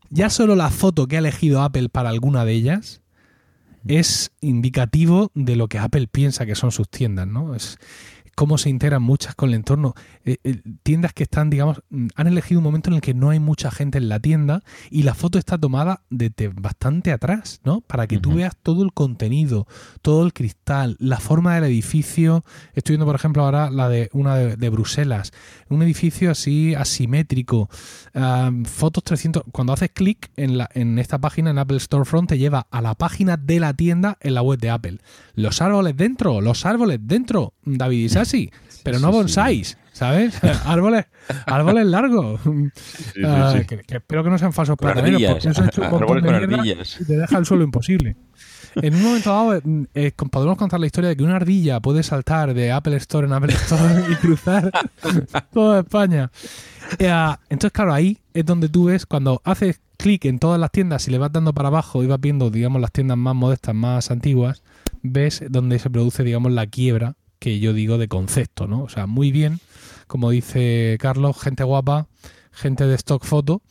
[0.09, 3.01] ya solo la foto que ha elegido Apple para alguna de ellas
[3.85, 7.55] es indicativo de lo que Apple piensa que son sus tiendas, ¿no?
[7.55, 7.77] Es,
[8.35, 9.93] cómo se integran muchas con el entorno.
[10.25, 13.29] Eh, eh, tiendas que están, digamos, mm, han elegido un momento en el que no
[13.29, 17.81] hay mucha gente en la tienda y la foto está tomada desde bastante atrás, ¿no?
[17.81, 19.67] Para que tú veas todo el contenido,
[20.01, 22.43] todo el cristal, la forma del edificio.
[22.73, 25.31] Estoy viendo, por ejemplo, ahora la de una de, Bruselas.
[25.69, 27.69] Un edificio así asimétrico.
[28.65, 29.43] fotos 300.
[29.51, 32.95] Cuando haces clic en, la, en esta página, en Apple Storefront, te lleva a la
[32.95, 34.99] página de la tienda en la web de Apple.
[35.35, 38.51] Los árboles dentro, los árboles dentro, David Isasi,
[38.83, 39.77] pero no bonsáis.
[39.93, 40.43] ¿Sabes?
[40.65, 41.05] árboles,
[41.45, 42.41] árboles largos.
[43.23, 46.75] Ah, que, espero que no sean falsos plataneros, porque eso ha hecho un montón de
[46.99, 48.15] y te deja el suelo imposible.
[48.75, 49.61] En un momento dado,
[49.93, 53.33] eh, podemos contar la historia de que una ardilla puede saltar de Apple Store en
[53.33, 54.71] Apple Store y cruzar
[55.53, 56.31] toda España.
[56.97, 61.07] Eh, entonces, claro, ahí es donde tú ves cuando haces clic en todas las tiendas
[61.07, 64.09] y le vas dando para abajo y vas viendo, digamos, las tiendas más modestas, más
[64.09, 64.63] antiguas,
[65.03, 68.83] ves donde se produce, digamos, la quiebra que yo digo de concepto, ¿no?
[68.83, 69.59] O sea, muy bien,
[70.07, 72.07] como dice Carlos, gente guapa,
[72.53, 73.61] gente de stock foto.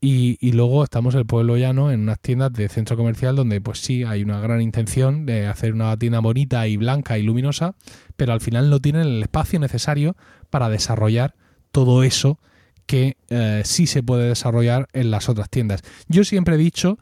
[0.00, 3.80] Y, y, luego estamos el pueblo llano, en unas tiendas de centro comercial donde pues
[3.80, 7.74] sí hay una gran intención de hacer una tienda bonita y blanca y luminosa,
[8.16, 10.16] pero al final no tienen el espacio necesario
[10.48, 11.34] para desarrollar
[11.72, 12.38] todo eso
[12.86, 15.82] que eh, sí se puede desarrollar en las otras tiendas.
[16.08, 16.98] Yo siempre he dicho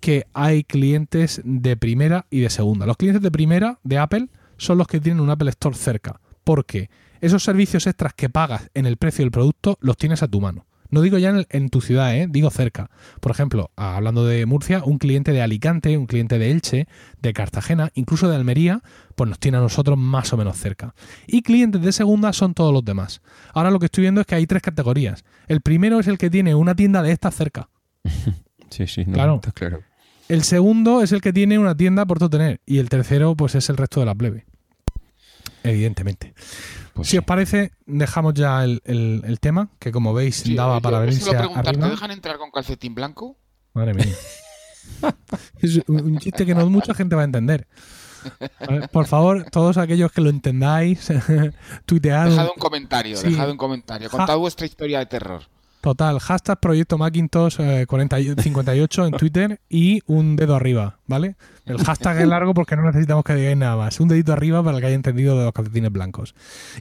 [0.00, 2.86] que hay clientes de primera y de segunda.
[2.86, 6.90] Los clientes de primera de Apple son los que tienen un Apple Store cerca, porque
[7.20, 10.66] esos servicios extras que pagas en el precio del producto los tienes a tu mano.
[10.90, 12.28] No digo ya en, tu ciudad, ¿eh?
[12.30, 12.88] digo cerca.
[13.20, 16.86] Por ejemplo, hablando de Murcia, un cliente de Alicante, un cliente de Elche,
[17.20, 18.80] de Cartagena, incluso de Almería,
[19.16, 20.94] pues nos tiene a nosotros más o menos cerca.
[21.26, 23.22] Y clientes de segunda son todos los demás.
[23.54, 25.24] Ahora lo que estoy viendo es que hay tres categorías.
[25.48, 27.70] El primero es el que tiene una tienda de estas cerca.
[28.70, 29.40] sí, sí, claro.
[29.54, 29.80] claro.
[30.28, 32.60] El segundo es el que tiene una tienda por todo tener.
[32.64, 34.46] Y el tercero, pues es el resto de la plebe.
[35.62, 36.34] Evidentemente.
[36.92, 41.88] Pues si os parece, dejamos ya el, tema, que como veis daba para venirse ¿Te
[41.88, 43.36] dejan entrar con calcetín blanco?
[43.72, 44.14] Madre mía.
[45.60, 47.66] es un chiste que no mucha gente va a entender.
[48.92, 51.08] Por favor, todos aquellos que lo entendáis,
[51.86, 52.30] tuitead.
[52.30, 54.10] Dejad un comentario, dejad un comentario.
[54.10, 55.42] Contad vuestra historia de terror.
[55.84, 61.36] Total, hashtag Proyecto Macintosh 58 en Twitter y un dedo arriba, ¿vale?
[61.66, 64.00] El hashtag es largo porque no necesitamos que digáis nada más.
[64.00, 66.34] Un dedito arriba para el que haya entendido de los calcetines blancos.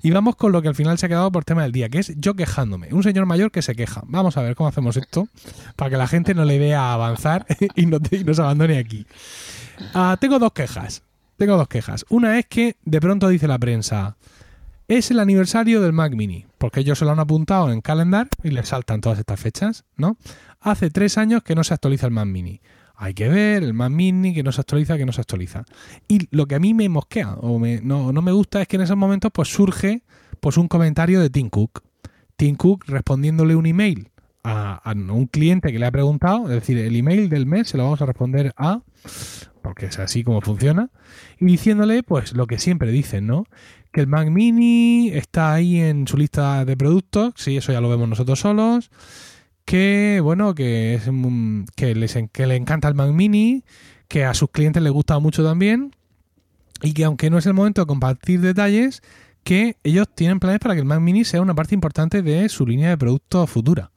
[0.04, 2.00] Y vamos con lo que al final se ha quedado por tema del día, que
[2.00, 2.94] es yo quejándome.
[2.94, 4.04] Un señor mayor que se queja.
[4.06, 5.28] Vamos a ver cómo hacemos esto
[5.76, 9.06] para que la gente no le vea avanzar y, no nos abandone aquí.
[9.94, 11.04] Ah, tengo dos quejas.
[11.36, 12.06] Tengo dos quejas.
[12.08, 14.16] Una es que de pronto dice la prensa
[14.88, 18.50] es el aniversario del Mac Mini, porque ellos se lo han apuntado en calendar y
[18.50, 20.16] les saltan todas estas fechas, ¿no?
[20.62, 22.62] Hace tres años que no se actualiza el Mac Mini.
[22.96, 25.66] Hay que ver el Mac Mini que no se actualiza, que no se actualiza.
[26.08, 28.96] Y lo que a mí me mosquea o no, me gusta es que en esos
[28.96, 30.04] momentos pues surge
[30.40, 31.84] pues un comentario de Tim Cook.
[32.38, 34.13] Tim Cook respondiéndole un email
[34.44, 37.84] a, un cliente que le ha preguntado, es decir, el email del mes se lo
[37.84, 38.82] vamos a responder a,
[39.62, 40.90] porque es así como funciona,
[41.40, 43.46] y diciéndole pues lo que siempre dicen, ¿no?
[43.94, 47.90] que el Mac Mini está ahí en su lista de productos, sí, eso ya lo
[47.90, 48.90] vemos nosotros solos,
[49.66, 51.04] que bueno, que, es,
[51.76, 53.64] que, les, que le encanta el Mac Mini,
[54.08, 55.96] que a sus clientes les gusta mucho también,
[56.82, 59.04] y que aunque no es el momento de compartir detalles,
[59.44, 62.66] que ellos tienen planes para que el Mac Mini sea una parte importante de su
[62.66, 63.93] línea de productos futura.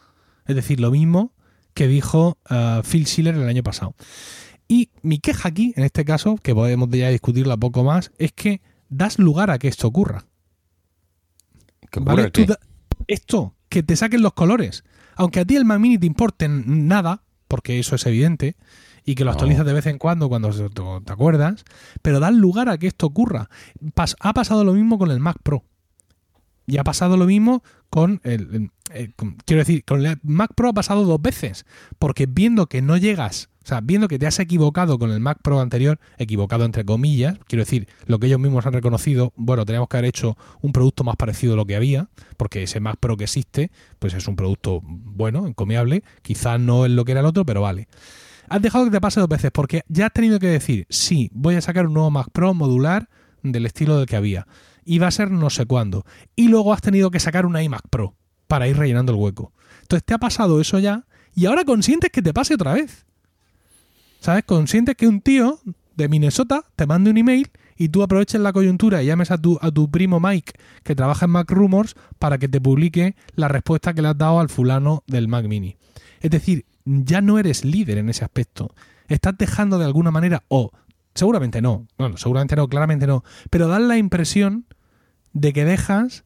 [0.46, 1.32] Es decir, lo mismo
[1.74, 3.94] que dijo uh, Phil Schiller el año pasado.
[4.68, 8.62] Y mi queja aquí, en este caso, que podemos ya discutirla poco más, es que
[8.88, 10.24] das lugar a que esto ocurra.
[12.00, 12.32] ¿Vale?
[13.06, 14.84] esto, que te saquen los colores.
[15.14, 18.56] Aunque a ti el Mac Mini te importe nada, porque eso es evidente,
[19.04, 21.64] y que lo actualizas de vez en cuando cuando te acuerdas,
[22.02, 23.48] pero das lugar a que esto ocurra.
[24.20, 25.62] ha pasado lo mismo con el Mac Pro.
[26.66, 28.70] Y ha pasado lo mismo con el,
[29.44, 31.66] quiero decir, con el Mac Pro ha pasado dos veces,
[31.98, 35.38] porque viendo que no llegas o sea, viendo que te has equivocado con el Mac
[35.42, 39.88] Pro anterior, equivocado entre comillas, quiero decir, lo que ellos mismos han reconocido, bueno, teníamos
[39.88, 43.16] que haber hecho un producto más parecido a lo que había, porque ese Mac Pro
[43.16, 47.26] que existe, pues es un producto bueno, encomiable, quizás no es lo que era el
[47.26, 47.88] otro, pero vale.
[48.48, 51.56] Has dejado que te pase dos veces, porque ya has tenido que decir, sí, voy
[51.56, 53.08] a sacar un nuevo Mac Pro modular
[53.42, 54.46] del estilo del que había,
[54.86, 56.06] y va a ser no sé cuándo.
[56.34, 58.14] Y luego has tenido que sacar una iMac Pro
[58.46, 59.52] para ir rellenando el hueco.
[59.82, 63.04] Entonces te ha pasado eso ya, y ahora consientes que te pase otra vez.
[64.20, 64.44] ¿Sabes?
[64.44, 65.60] Consciente que un tío
[65.94, 69.58] de Minnesota te mande un email y tú aproveches la coyuntura y llames a tu,
[69.60, 73.92] a tu primo Mike que trabaja en Mac Rumors para que te publique la respuesta
[73.92, 75.76] que le has dado al fulano del Mac Mini.
[76.20, 78.74] Es decir, ya no eres líder en ese aspecto.
[79.08, 80.72] Estás dejando de alguna manera, o
[81.14, 84.66] seguramente no, bueno, seguramente no, claramente no, pero dan la impresión
[85.36, 86.24] de que dejas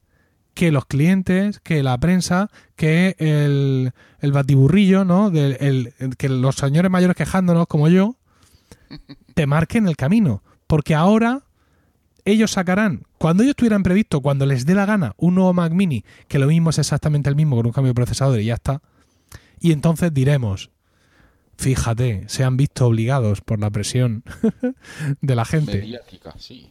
[0.54, 5.28] que los clientes, que la prensa, que el, el batiburrillo, ¿no?
[5.28, 8.16] el, que los señores mayores quejándonos como yo,
[9.34, 10.44] te marquen el camino.
[10.68, 11.42] Porque ahora
[12.24, 16.04] ellos sacarán, cuando ellos tuvieran previsto, cuando les dé la gana, un nuevo Mac Mini,
[16.28, 18.80] que lo mismo es exactamente el mismo con un cambio de procesador y ya está.
[19.58, 20.70] Y entonces diremos,
[21.56, 24.22] fíjate, se han visto obligados por la presión
[25.20, 25.78] de la gente.
[25.78, 26.70] Mediática, sí.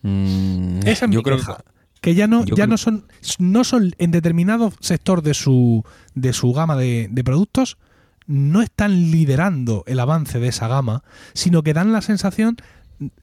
[0.00, 1.73] Mm, yo creo que
[2.04, 3.06] que ya no, ya no son,
[3.38, 7.78] no son en determinado sector de su, de su gama de, productos,
[8.26, 12.58] no están liderando el avance de esa gama, sino que dan la sensación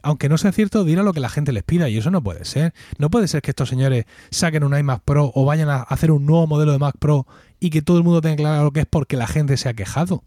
[0.02, 2.10] aunque no sea cierto, de ir a lo que la gente les pida y eso
[2.10, 2.74] no puede ser.
[2.98, 6.26] No puede ser que estos señores saquen un iMac Pro o vayan a hacer un
[6.26, 7.28] nuevo modelo de Mac Pro
[7.60, 9.74] y que todo el mundo tenga claro lo que es porque la gente se ha
[9.76, 10.24] quejado.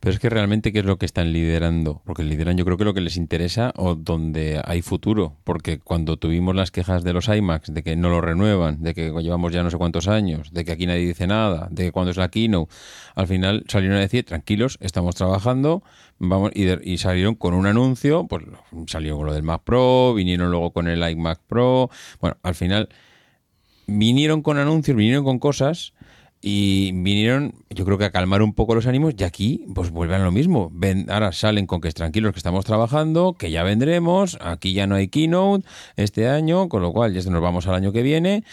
[0.00, 2.02] Pero es que realmente, ¿qué es lo que están liderando?
[2.04, 5.36] Porque lideran yo creo que lo que les interesa o donde hay futuro.
[5.44, 9.10] Porque cuando tuvimos las quejas de los IMAX, de que no lo renuevan, de que
[9.20, 12.12] llevamos ya no sé cuántos años, de que aquí nadie dice nada, de que cuando
[12.12, 12.72] es la keynote,
[13.16, 15.82] al final salieron a decir, tranquilos, estamos trabajando,
[16.18, 18.44] vamos y, y salieron con un anuncio, pues
[18.86, 21.90] salieron con lo del Mac Pro, vinieron luego con el iMac Pro.
[22.20, 22.88] Bueno, al final
[23.88, 25.94] vinieron con anuncios, vinieron con cosas
[26.40, 30.20] y vinieron, yo creo que a calmar un poco los ánimos y aquí pues vuelven
[30.20, 30.70] a lo mismo.
[30.72, 34.86] Ven, ahora salen con que es tranquilos que estamos trabajando, que ya vendremos, aquí ya
[34.86, 35.66] no hay keynote
[35.96, 38.44] este año, con lo cual ya nos vamos al año que viene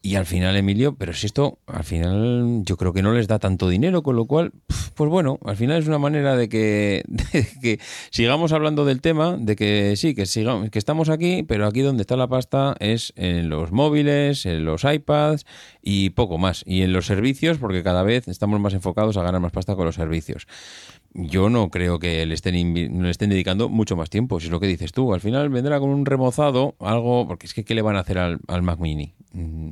[0.00, 3.40] y al final, Emilio, pero si esto al final yo creo que no les da
[3.40, 4.52] tanto dinero, con lo cual,
[4.94, 7.02] pues bueno, al final es una manera de que,
[7.62, 7.80] que
[8.10, 12.02] sigamos hablando del tema, de que sí, que sigamos, que estamos aquí, pero aquí donde
[12.02, 15.44] está la pasta es en los móviles, en los iPads
[15.82, 16.62] y poco más.
[16.64, 19.84] Y en los servicios, porque cada vez estamos más enfocados a ganar más pasta con
[19.84, 20.46] los servicios
[21.14, 24.60] yo no creo que le estén, le estén dedicando mucho más tiempo, si es lo
[24.60, 25.14] que dices tú.
[25.14, 28.18] Al final vendrá con un remozado, algo, porque es que ¿qué le van a hacer
[28.18, 29.14] al, Mac Mini?
[29.32, 29.70] Mm,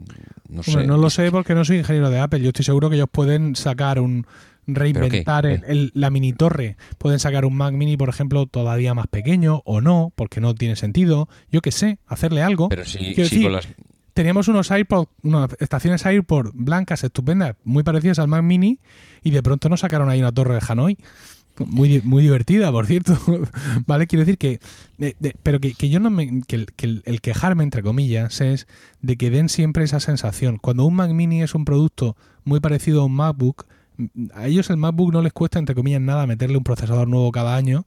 [0.48, 0.86] no sé.
[0.86, 2.40] no lo sé porque no soy ingeniero de Apple.
[2.40, 4.26] Yo estoy seguro que ellos pueden sacar un
[4.66, 6.76] reinventar la mini torre.
[6.98, 10.76] Pueden sacar un Mac Mini, por ejemplo, todavía más pequeño o no, porque no tiene
[10.76, 11.28] sentido.
[11.50, 12.68] Yo qué sé, hacerle algo.
[12.68, 13.14] Pero sí,
[13.48, 13.68] las...
[14.16, 18.80] Teníamos unos iPod, unas estaciones AirPod blancas estupendas, muy parecidas al Mac Mini,
[19.22, 20.96] y de pronto nos sacaron ahí una torre de Hanoi.
[21.58, 23.18] Muy, muy divertida, por cierto.
[23.86, 24.06] ¿Vale?
[24.06, 24.58] Quiero decir que.
[25.42, 26.40] pero que, yo no me.
[26.46, 28.66] Que, el, quejarme, entre comillas, es
[29.02, 30.56] de que den siempre esa sensación.
[30.56, 33.66] Cuando un Mac Mini es un producto muy parecido a un MacBook,
[34.32, 37.54] a ellos el MacBook no les cuesta, entre comillas, nada meterle un procesador nuevo cada
[37.54, 37.84] año.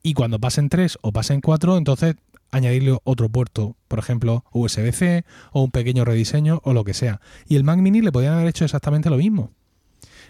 [0.00, 2.14] Y cuando pasen tres o pasen cuatro, entonces
[2.52, 7.20] añadirle otro puerto, por ejemplo, USB-C o un pequeño rediseño o lo que sea.
[7.46, 9.50] Y el Mac Mini le podrían haber hecho exactamente lo mismo.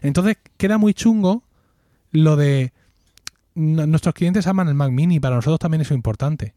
[0.01, 1.45] Entonces queda muy chungo
[2.13, 2.73] lo de
[3.55, 6.55] nuestros clientes aman el Mac Mini, para nosotros también es importante.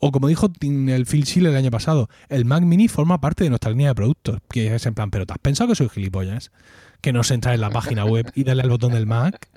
[0.00, 3.50] O como dijo el Phil Schiller el año pasado, el Mac Mini forma parte de
[3.50, 4.38] nuestra línea de productos.
[4.50, 6.52] Que es en plan, pero ¿te has pensado que soy gilipollas?
[7.00, 9.48] Que no se entra en la página web y darle al botón del Mac.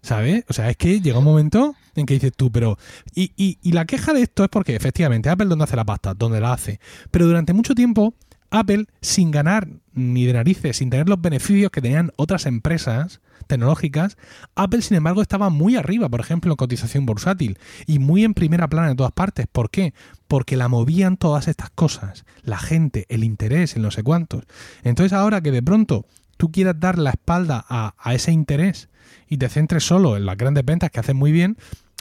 [0.00, 0.44] ¿Sabes?
[0.48, 2.78] O sea, es que llega un momento en que dices tú, pero.
[3.14, 6.14] Y, y, y la queja de esto es porque efectivamente Apple donde hace la pasta,
[6.14, 6.80] donde la hace.
[7.10, 8.14] Pero durante mucho tiempo,
[8.50, 14.16] Apple, sin ganar ni de narices, sin tener los beneficios que tenían otras empresas, tecnológicas,
[14.54, 18.68] Apple, sin embargo, estaba muy arriba, por ejemplo, en cotización bursátil y muy en primera
[18.68, 19.46] plana en todas partes.
[19.50, 19.94] ¿Por qué?
[20.28, 24.44] Porque la movían todas estas cosas, la gente, el interés, el no sé cuántos.
[24.84, 26.06] Entonces, ahora que de pronto
[26.36, 28.88] tú quieras dar la espalda a ese interés
[29.32, 31.56] y te centres solo en las grandes ventas que hacen muy bien,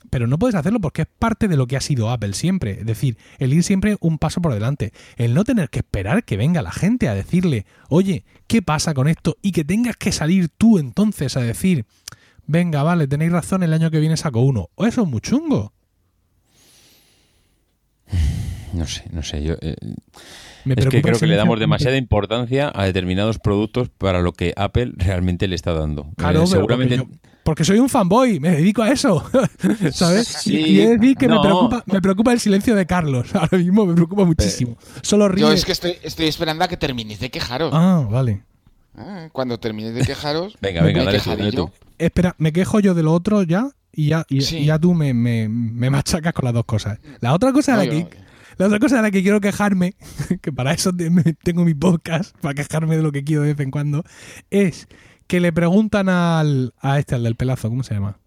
[0.10, 2.82] pero no puedes hacerlo porque es parte de lo que ha sido Apple siempre.
[2.82, 4.92] Es decir, el ir siempre un paso por delante.
[5.16, 9.08] El no tener que esperar que venga la gente a decirle, oye, ¿qué pasa con
[9.08, 9.38] esto?
[9.42, 11.86] Y que tengas que salir tú entonces a decir,
[12.48, 14.68] venga, vale, tenéis razón, el año que viene saco uno.
[14.76, 15.72] Eso es muy chungo.
[18.74, 19.44] No sé, no sé.
[19.44, 19.76] Yo, eh,
[20.66, 24.94] es que creo que le damos demasiada importancia a determinados productos para lo que Apple
[24.96, 26.10] realmente le está dando.
[26.18, 27.02] Claro, eh, seguramente
[27.44, 29.24] porque soy un fanboy, me dedico a eso,
[29.92, 30.46] ¿sabes?
[30.46, 33.86] y he de decir que me, preocupa, me preocupa el silencio de Carlos, ahora mismo
[33.86, 34.78] me preocupa muchísimo.
[35.02, 35.42] Solo ríe.
[35.42, 37.72] Yo es que estoy, estoy esperando a que termines de quejaros.
[37.74, 38.44] Ah, vale.
[38.96, 43.14] Ah, cuando termines de quejaros, venga, venga, dale, tú, Espera, me quejo yo de lo
[43.14, 47.00] otro ya y ya, y, ya tú me, me, me, machacas con las dos cosas.
[47.20, 48.08] La otra cosa de la que...
[48.62, 49.96] La otra cosa de la que quiero quejarme,
[50.42, 50.92] que para eso
[51.44, 54.04] tengo mi podcast, para quejarme de lo que quiero de vez en cuando,
[54.52, 54.88] es
[55.26, 58.20] que le preguntan al, a este, al del pelazo, ¿cómo se llama?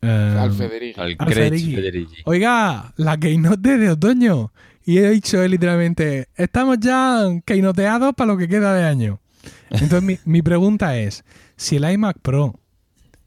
[0.00, 0.98] al Federici.
[0.98, 2.22] Al, Federici.
[2.24, 4.50] Oiga, la Keynote de otoño.
[4.82, 9.20] Y he dicho literalmente, estamos ya keynoteados para lo que queda de año.
[9.68, 11.22] Entonces mi, mi, pregunta es,
[11.56, 12.58] si el iMac Pro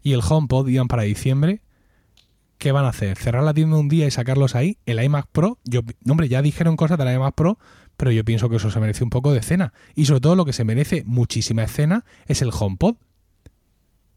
[0.02, 1.62] y el HomePod iban para diciembre,
[2.58, 3.18] ¿qué van a hacer?
[3.18, 4.78] ¿Cerrar la tienda un día y sacarlos ahí?
[4.86, 7.58] El iMac Pro, yo, hombre, ya dijeron cosas del iMac Pro,
[7.98, 9.74] pero yo pienso que eso se merece un poco de escena.
[9.96, 12.96] Y sobre todo lo que se merece muchísima escena es el HomePod.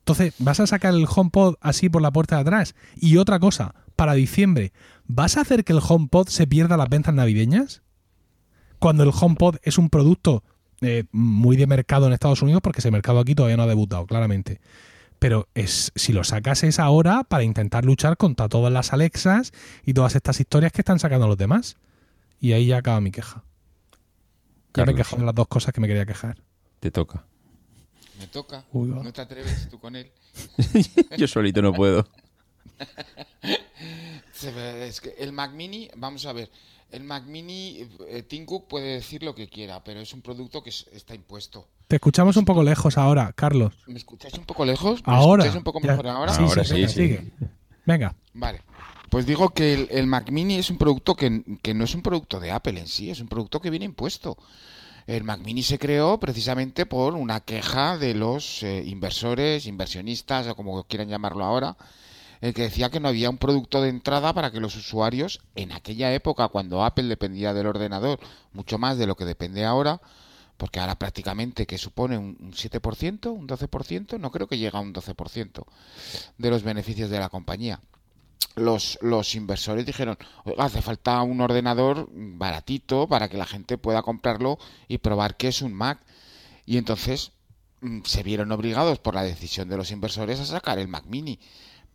[0.01, 2.75] Entonces, ¿vas a sacar el HomePod así por la puerta de atrás?
[2.97, 4.73] Y otra cosa, para diciembre,
[5.07, 7.83] ¿vas a hacer que el HomePod se pierda las ventas navideñas?
[8.79, 10.43] Cuando el HomePod es un producto
[10.81, 14.07] eh, muy de mercado en Estados Unidos, porque ese mercado aquí todavía no ha debutado,
[14.07, 14.61] claramente.
[15.19, 19.53] Pero es, si lo sacas es ahora para intentar luchar contra todas las Alexas
[19.85, 21.77] y todas estas historias que están sacando los demás.
[22.41, 23.43] Y ahí ya acaba mi queja.
[24.75, 26.37] Ya me quejo de las dos cosas que me quería quejar.
[26.79, 27.25] Te toca.
[28.21, 28.65] Me toca.
[28.73, 30.11] no te atreves tú con él.
[31.19, 32.07] Yo solito no puedo.
[34.45, 36.51] es que el Mac Mini, vamos a ver.
[36.91, 40.63] El Mac Mini, eh, Tim Cook puede decir lo que quiera, pero es un producto
[40.63, 41.67] que está impuesto.
[41.87, 43.75] Te escuchamos un poco lejos ahora, Carlos.
[43.87, 45.07] ¿Me escucháis un poco lejos?
[45.07, 45.45] ¿Me ahora.
[45.45, 46.33] escucháis un poco mejor ahora?
[46.33, 47.19] Sí, ahora sí, sí.
[47.85, 48.15] Venga.
[48.33, 48.63] Vale.
[49.11, 52.41] Pues digo que el, Mac Mini es un producto que, que, no es un producto
[52.41, 54.37] de Apple en sí, es un producto que viene impuesto.
[55.07, 60.55] El Mac Mini se creó precisamente por una queja de los eh, inversores, inversionistas o
[60.55, 61.79] como quieran llamarlo ahora,
[62.41, 65.73] el que decía que no había un producto de entrada para que los usuarios, en
[65.73, 68.21] aquella época cuando Apple dependía del ordenador
[68.53, 70.01] mucho más de lo que depende ahora,
[70.57, 74.93] porque ahora prácticamente que supone un 7%, un 12%, no creo que llegue a un
[74.93, 75.65] 12%
[76.37, 77.81] de los beneficios de la compañía.
[78.57, 80.19] Los, los inversores dijeron,
[80.59, 84.59] hace falta un ordenador baratito para que la gente pueda comprarlo
[84.89, 86.01] y probar que es un Mac.
[86.67, 87.31] Y entonces
[87.81, 91.39] mm, se vieron obligados por la decisión de los inversores a sacar el Mac mini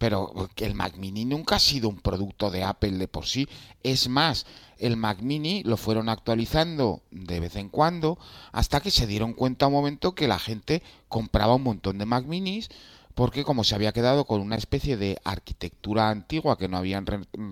[0.03, 3.47] pero el Mac Mini nunca ha sido un producto de Apple de por sí.
[3.83, 4.45] Es más,
[4.77, 8.19] el Mac Mini lo fueron actualizando de vez en cuando
[8.51, 12.25] hasta que se dieron cuenta un momento que la gente compraba un montón de Mac
[12.25, 12.67] Minis
[13.15, 17.05] porque como se había quedado con una especie de arquitectura antigua que no habían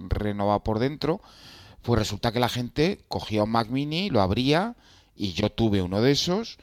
[0.10, 1.22] renovado por dentro,
[1.82, 4.76] pues resulta que la gente cogía un Mac Mini, lo abría
[5.16, 6.58] y yo tuve uno de esos,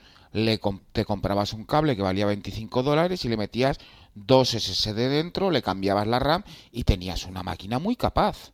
[0.92, 3.78] te comprabas un cable que valía 25 dólares y le metías
[4.26, 6.42] dos SSD dentro, le cambiabas la RAM
[6.72, 8.52] y tenías una máquina muy capaz.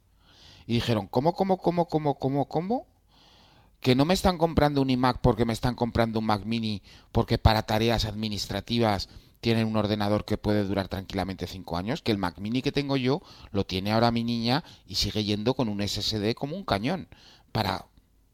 [0.66, 2.86] Y dijeron, ¿cómo, cómo, cómo, cómo, cómo, cómo?
[3.80, 7.36] Que no me están comprando un iMac porque me están comprando un Mac mini porque
[7.38, 9.08] para tareas administrativas
[9.40, 12.96] tienen un ordenador que puede durar tranquilamente cinco años, que el Mac mini que tengo
[12.96, 13.20] yo
[13.52, 17.08] lo tiene ahora mi niña y sigue yendo con un SSD como un cañón
[17.52, 17.84] para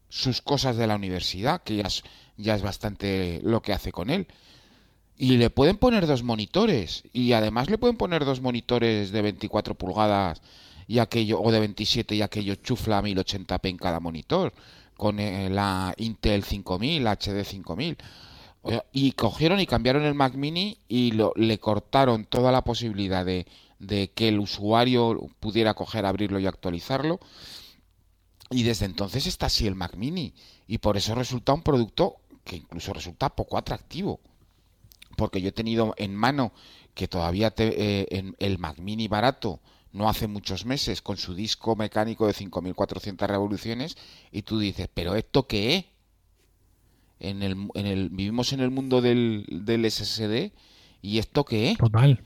[0.07, 2.03] sus cosas de la universidad, que ya es,
[2.37, 4.27] ya es bastante lo que hace con él.
[5.21, 7.03] Y le pueden poner dos monitores.
[7.13, 10.41] Y además le pueden poner dos monitores de 24 pulgadas
[10.87, 14.51] y aquello, o de 27 y aquello chufla a 1080p en cada monitor.
[14.97, 17.97] Con eh, la Intel 5000, HD 5000.
[18.93, 23.45] Y cogieron y cambiaron el Mac Mini y lo, le cortaron toda la posibilidad de,
[23.77, 27.19] de que el usuario pudiera coger, abrirlo y actualizarlo.
[28.49, 30.33] Y desde entonces está así el Mac Mini.
[30.65, 34.19] Y por eso resulta un producto que incluso resulta poco atractivo
[35.15, 36.51] porque yo he tenido en mano
[36.93, 39.59] que todavía te, eh, en el Mac Mini barato
[39.93, 43.97] no hace muchos meses con su disco mecánico de 5400 revoluciones
[44.31, 45.85] y tú dices, pero esto qué es?
[47.19, 50.51] En el, en el, vivimos en el mundo del, del SSD
[51.01, 51.77] y esto qué es?
[51.77, 52.19] Total.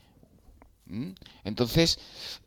[0.86, 1.10] ¿Mm?
[1.44, 1.98] Entonces,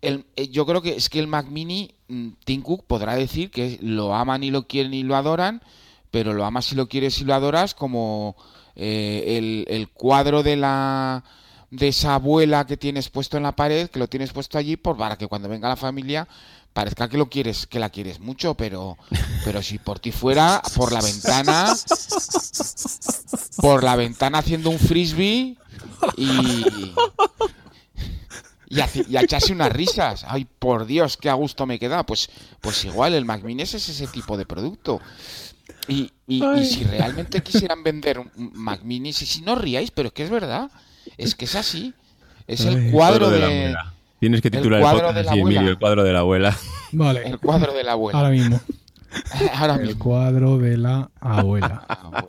[0.01, 3.51] el, eh, yo creo que es que el Mac Mini, mm, Tim Cook podrá decir
[3.51, 5.61] que lo aman y lo quieren y lo adoran,
[6.09, 8.35] pero lo amas y lo quieres y lo adoras como
[8.79, 11.23] eh, el, cuadro de la
[11.71, 14.97] de esa abuela que tienes puesto en la pared, que lo tienes puesto allí por
[14.97, 16.27] para que cuando venga la familia
[16.73, 18.97] parezca que lo quieres, que la quieres mucho, pero
[19.43, 21.75] pero si por ti fuera por la ventana
[23.57, 25.57] por la ventana haciendo un frisbee
[26.17, 26.93] y
[28.69, 30.23] y, echarse unas risas.
[30.27, 32.05] Ay, por Dios, qué a gusto me queda.
[32.05, 32.29] Pues,
[32.61, 35.01] pues igual, el Mac es ese tipo de producto.
[35.87, 36.11] Y,
[36.63, 40.29] si realmente quisieran vender un Mac Mini, si, si no ríais, pero es que es
[40.29, 40.69] verdad,
[41.17, 41.93] es que es así.
[42.47, 43.75] Es el cuadro de,
[44.19, 45.61] Tienes que titular el, cuadro de la abuela.
[45.61, 46.57] el cuadro de la abuela.
[46.91, 47.27] Vale.
[47.27, 48.19] El cuadro de la abuela.
[48.19, 48.59] Ahora mismo.
[49.55, 51.85] Ahora el cuadro de la abuela.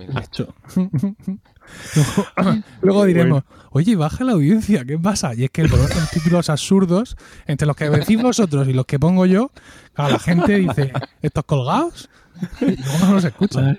[2.82, 5.34] Luego, diremos, oye, baja la audiencia, ¿qué pasa?
[5.34, 8.98] Y es que el los títulos absurdos, entre los que decís vosotros y los que
[8.98, 9.50] pongo yo,
[9.96, 10.92] la gente dice,
[11.22, 12.08] ¿estos colgados?
[12.60, 13.76] No nos escucha.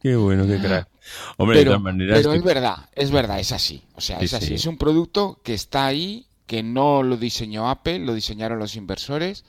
[0.00, 0.88] Qué bueno, qué crack.
[1.36, 2.18] Hombre, pero, de todas maneras.
[2.18, 3.82] Pero es verdad, es verdad, es así.
[3.94, 4.54] O sea, es así.
[4.54, 9.44] Es un producto que está ahí, que no lo diseñó Apple, lo diseñaron los inversores,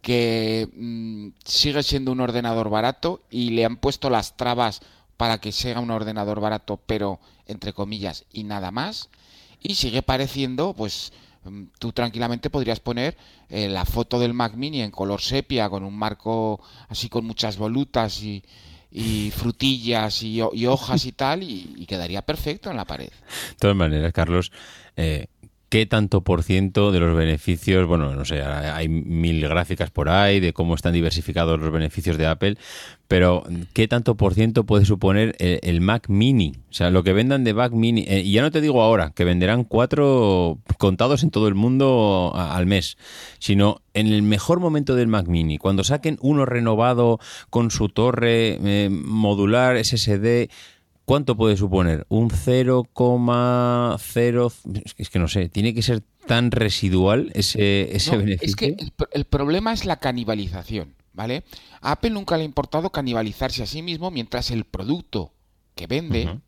[0.00, 4.80] que mm, sigue siendo un ordenador barato y le han puesto las trabas
[5.16, 9.08] para que sea un ordenador barato, pero entre comillas y nada más.
[9.60, 11.12] Y sigue pareciendo, pues,
[11.44, 13.16] mm, tú tranquilamente podrías poner
[13.54, 17.58] eh, la foto del Mac Mini en color sepia, con un marco así con muchas
[17.58, 18.42] volutas y,
[19.30, 23.10] frutillas y, hojas y tal, y, quedaría perfecto en la pared.
[23.10, 24.52] De todas maneras, Carlos,
[24.96, 25.26] eh,
[25.72, 30.38] qué tanto por ciento de los beneficios, bueno, no sé, hay mil gráficas por ahí
[30.38, 32.58] de cómo están diversificados los beneficios de Apple,
[33.08, 33.42] pero
[33.72, 37.54] qué tanto por ciento puede suponer el, Mac Mini, o sea, lo que vendan de
[37.54, 41.48] Mac Mini, eh, y ya no te digo ahora, que venderán cuatro contados en todo
[41.48, 42.98] el mundo al mes,
[43.38, 47.18] sino en el mejor momento del Mac Mini, cuando saquen uno renovado
[47.48, 50.50] con su torre eh, modular SSD,
[51.04, 52.06] ¿Cuánto puede suponer?
[52.08, 54.52] ¿Un 0,0?
[54.96, 58.48] Es que no sé, tiene que ser tan residual ese, ese beneficio.
[58.48, 58.76] Es que
[59.12, 60.94] el, problema es la canibalización.
[61.12, 61.44] ¿vale?
[61.80, 65.32] A Apple nunca le ha importado canibalizarse a sí mismo mientras el producto
[65.74, 66.40] que vende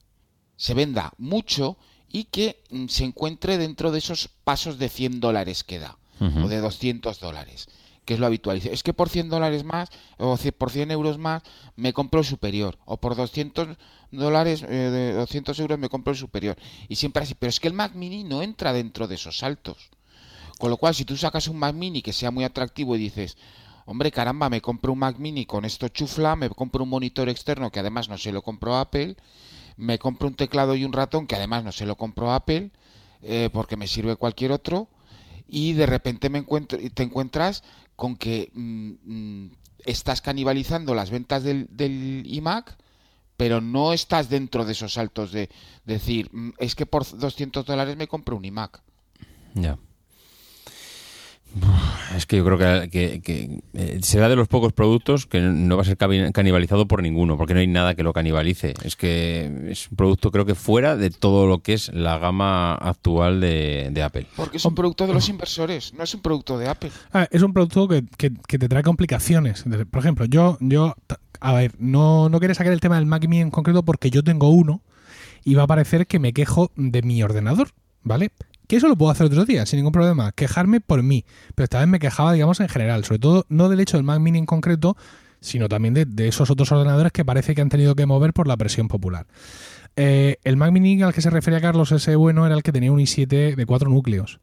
[0.56, 1.76] se venda mucho
[2.10, 6.48] y que mm, se encuentre dentro de esos pasos de 100 dólares que da, o
[6.48, 7.68] de 200 dólares,
[8.04, 8.56] que es lo habitual.
[8.56, 11.42] Dice, es que por 100 dólares más, o por 100 euros más,
[11.76, 13.76] me compro el superior, o por 200
[14.10, 16.56] dólares, eh, de 200 euros me compro el superior.
[16.88, 19.90] Y siempre así, pero es que el Mac Mini no entra dentro de esos saltos.
[20.58, 23.36] Con lo cual, si tú sacas un Mac Mini que sea muy atractivo y dices,
[23.86, 27.70] hombre, caramba, me compro un Mac Mini con esto chufla, me compro un monitor externo
[27.70, 29.16] que además no se lo compró Apple,
[29.76, 32.70] me compro un teclado y un ratón que además no se lo compró Apple,
[33.22, 34.88] eh, porque me sirve cualquier otro,
[35.48, 37.62] y de repente me encuentro, te encuentras
[37.96, 39.50] con que mm, mm,
[39.84, 42.76] estás canibalizando las ventas del, iMac,
[43.36, 45.50] pero no estás dentro de esos saltos de
[45.84, 48.82] decir, mm, es que por 200 dólares me compro un iMac.
[49.54, 49.78] Ya.
[52.16, 55.76] Es que yo creo que, que- que, eh, será de los pocos productos que no
[55.76, 58.74] va a ser canibalizado por ninguno, porque no hay nada que lo canibalice.
[58.82, 62.74] Es que es un producto creo que fuera de todo lo que es la gama
[62.74, 64.26] actual de, de Apple.
[64.36, 66.90] Porque es un producto de los inversores, no es un producto de Apple.
[67.12, 69.64] A ver, es un producto que, que- que te trae complicaciones.
[69.90, 70.94] Por ejemplo, yo, yo
[71.40, 74.24] a ver, no, no quería sacar el tema del Mac Mini en concreto porque yo
[74.24, 74.82] tengo uno
[75.44, 77.68] y va a parecer que me quejo de mi ordenador,
[78.02, 78.30] ¿vale?
[78.66, 80.32] Que eso lo puedo hacer otro día, sin ningún problema.
[80.32, 81.24] Quejarme por mí.
[81.54, 83.04] Pero esta vez me quejaba, digamos, en general.
[83.04, 84.96] Sobre todo, no del hecho del Mac Mini en concreto,
[85.40, 88.48] sino también de, de esos otros ordenadores que parece que han tenido que mover por
[88.48, 89.26] la presión popular.
[89.96, 92.90] Eh, el Mac Mini al que se refería Carlos, ese bueno, era el que tenía
[92.90, 94.40] un i7 de cuatro núcleos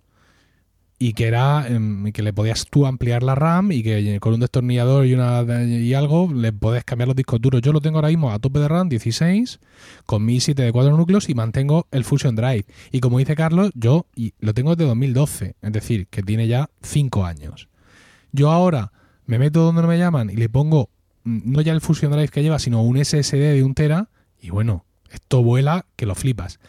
[1.02, 4.40] y que era em, que le podías tú ampliar la RAM y que con un
[4.40, 7.60] destornillador y una y algo le podés cambiar los discos duros.
[7.64, 9.60] Yo lo tengo ahora mismo a tope de RAM 16
[10.06, 12.66] con mi i7 de 4 núcleos y mantengo el Fusion Drive.
[12.92, 14.06] Y como dice Carlos, yo
[14.40, 17.68] lo tengo desde 2012, es decir, que tiene ya 5 años.
[18.32, 18.92] Yo ahora
[19.26, 20.92] me meto donde no me llaman y le pongo
[21.24, 24.52] mm, no ya el Fusion Drive que lleva, sino un SSD de un tera y
[24.52, 26.60] bueno, esto vuela que lo flipas.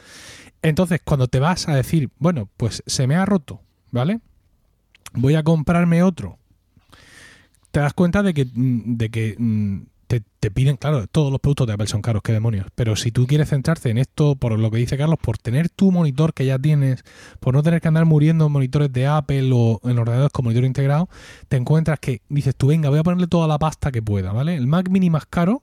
[0.63, 3.61] Entonces, cuando te vas a decir, bueno, pues se me ha roto,
[3.93, 4.21] ¿vale?
[5.13, 6.39] Voy a comprarme otro.
[7.71, 11.41] Te das cuenta de que, mm, de que mm, te, te piden, claro, todos los
[11.41, 12.67] productos de Apple son caros, qué demonios.
[12.75, 15.91] Pero si tú quieres centrarte en esto, por lo que dice Carlos, por tener tu
[15.91, 17.05] monitor que ya tienes,
[17.41, 20.65] por no tener que andar muriendo en monitores de Apple o en ordenadores con monitor
[20.65, 21.09] integrado,
[21.49, 24.55] te encuentras que dices tú, venga, voy a ponerle toda la pasta que pueda, ¿vale?
[24.57, 25.63] El Mac Mini más caro,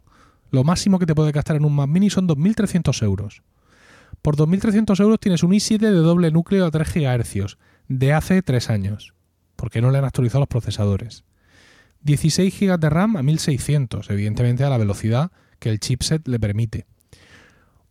[0.51, 3.43] lo máximo que te puede gastar en un Mac Mini son 2.300 euros.
[4.23, 7.57] Por 2.300 euros tienes un i7 de doble núcleo a 3 GHz
[7.89, 9.13] de hace 3 años,
[9.57, 11.25] porque no le han actualizado los procesadores.
[12.01, 16.85] 16 GB de RAM a 1600, evidentemente a la velocidad que el chipset le permite.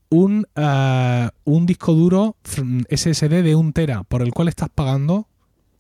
[0.09, 5.29] Un, eh, un disco duro mm, SSD de 1 tera, por el cual estás pagando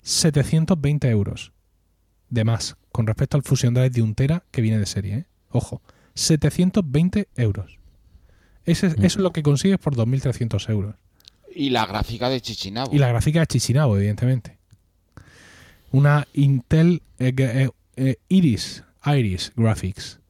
[0.02, 1.52] 720 euros
[2.28, 5.14] de más con respecto al Fusion Drive de 1 tera que viene de serie.
[5.14, 5.26] ¿eh?
[5.50, 5.80] Ojo,
[6.14, 7.78] 720 euros.
[8.64, 10.96] Eso es lo que consigues por 2.300 euros.
[11.54, 12.94] Y la gráfica de Chichinabo.
[12.94, 14.58] Y la gráfica de Chichinabo, evidentemente.
[15.90, 20.20] Una Intel eh, eh, eh, Iris, Iris Graphics.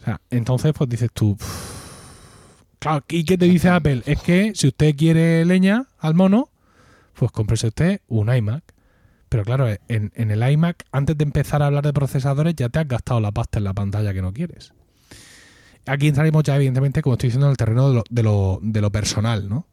[0.00, 1.36] O sea, entonces pues dices tú...
[1.36, 1.78] "Pff".
[2.78, 4.02] Claro, ¿y qué te dice Apple?
[4.06, 6.48] Es que si usted quiere leña al mono,
[7.14, 8.62] pues cómprese usted un iMac.
[9.28, 12.78] Pero claro, en, en el iMac, antes de empezar a hablar de procesadores, ya te
[12.78, 14.72] has gastado la pasta en la pantalla que no quieres.
[15.88, 18.80] Aquí entraremos ya, evidentemente, como estoy diciendo, en el terreno de lo, de lo, de
[18.80, 19.66] lo personal, ¿no?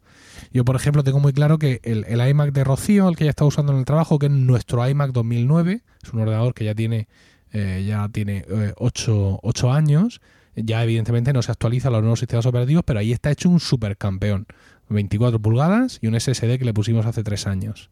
[0.52, 3.46] Yo, por ejemplo, tengo muy claro que el, iMac de Rocío, el que ya está
[3.46, 7.08] usando en el trabajo, que es nuestro iMac 2009, es un ordenador que ya tiene
[7.52, 8.46] eh, ya tiene
[8.78, 10.22] 8 años,
[10.56, 14.46] ya evidentemente no se actualiza los nuevos sistemas operativos, pero ahí está hecho un supercampeón.
[14.90, 17.90] 24 pulgadas y un SSD que le pusimos hace 3 años.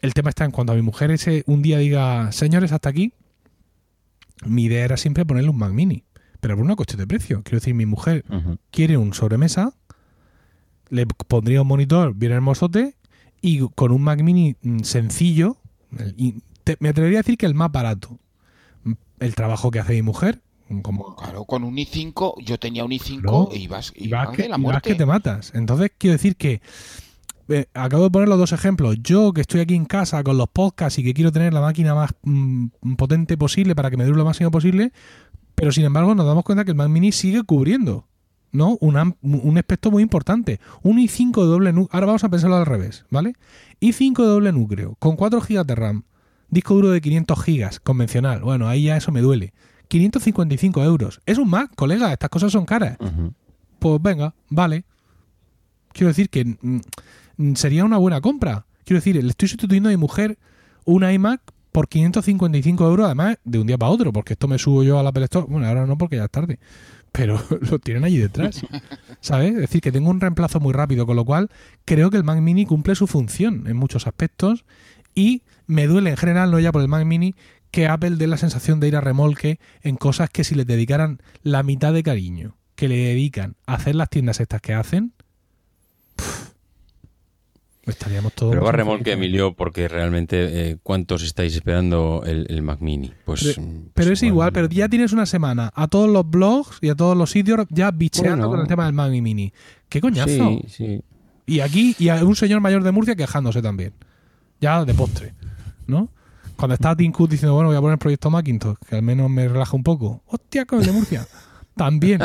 [0.00, 3.12] El tema está en cuando a mi mujer ese un día diga, señores, hasta aquí,
[4.44, 6.04] mi idea era siempre ponerle un Mac mini,
[6.46, 7.42] pero por una cuestión de precio.
[7.42, 8.24] Quiero decir, mi mujer
[8.70, 9.72] quiere un sobremesa,
[10.90, 12.94] le pondría un monitor bien hermosote
[13.42, 15.56] y con un Mac mini mm, sencillo,
[16.16, 18.20] y te- me atrevería a decir que el más barato.
[19.18, 20.40] El trabajo que hace mi mujer,
[20.82, 24.36] como Claro, con un i5, yo tenía un i5 No, e ibas, y vas, ibas
[24.36, 24.90] que, de la y vas muerte.
[24.90, 25.52] que te matas.
[25.54, 26.60] Entonces, quiero decir que
[27.48, 28.96] eh, acabo de poner los dos ejemplos.
[29.02, 31.94] Yo que estoy aquí en casa con los podcasts y que quiero tener la máquina
[31.94, 32.66] más mm,
[32.96, 34.92] potente posible para que me dure lo máximo posible,
[35.56, 38.06] pero sin embargo nos damos cuenta que el Mac Mini sigue cubriendo
[38.52, 38.78] ¿no?
[38.80, 40.60] un, un aspecto muy importante.
[40.82, 41.90] Un i5 de doble núcleo.
[41.92, 43.34] Ahora vamos a pensarlo al revés, ¿vale?
[43.80, 46.04] i5 de doble núcleo, con 4 GB de RAM,
[46.48, 48.42] disco duro de 500 GB, convencional.
[48.42, 49.52] Bueno, ahí ya eso me duele.
[49.88, 51.20] 555 euros.
[51.26, 52.98] Es un Mac, colega, estas cosas son caras
[53.78, 54.84] pues venga, vale.
[55.92, 58.66] Quiero decir que mm, sería una buena compra.
[58.84, 60.38] Quiero decir, le estoy sustituyendo a mi mujer
[60.84, 61.40] un iMac
[61.76, 65.02] por 555 euros, además de un día para otro, porque esto me subo yo a
[65.02, 65.46] la Apple Store.
[65.46, 66.58] Bueno, ahora no porque ya es tarde,
[67.12, 67.38] pero
[67.70, 68.62] lo tienen allí detrás.
[69.20, 69.52] ¿Sabes?
[69.52, 71.50] Es decir, que tengo un reemplazo muy rápido, con lo cual
[71.84, 74.64] creo que el Mac Mini cumple su función en muchos aspectos
[75.14, 77.34] y me duele en general, no ya por el Mac Mini,
[77.70, 81.20] que Apple dé la sensación de ir a remolque en cosas que si les dedicaran
[81.42, 85.12] la mitad de cariño que le dedican a hacer las tiendas estas que hacen,
[87.86, 88.52] estaríamos todos...
[88.52, 89.12] Pero va remolque.
[89.12, 93.12] Emilio, porque realmente, eh, ¿cuántos estáis esperando el, el Mac Mini?
[93.24, 96.78] Pues, Pero, pero pues es igual, pero ya tienes una semana a todos los blogs
[96.80, 98.50] y a todos los sitios ya bicheando Bueno.
[98.50, 99.52] con el tema del Mac Mini.
[99.88, 100.26] ¿Qué coñazo?
[100.28, 101.00] Sí, sí.
[101.46, 103.92] Y aquí, y a un señor mayor de Murcia quejándose también.
[104.60, 105.34] Ya de postre,
[105.86, 106.08] ¿no?
[106.56, 109.28] Cuando está Tim Cook diciendo, bueno, voy a poner el proyecto Macintosh, que al menos
[109.30, 110.22] me relaja un poco.
[110.26, 111.26] ¡Hostia, con el de Murcia!
[111.76, 112.20] también.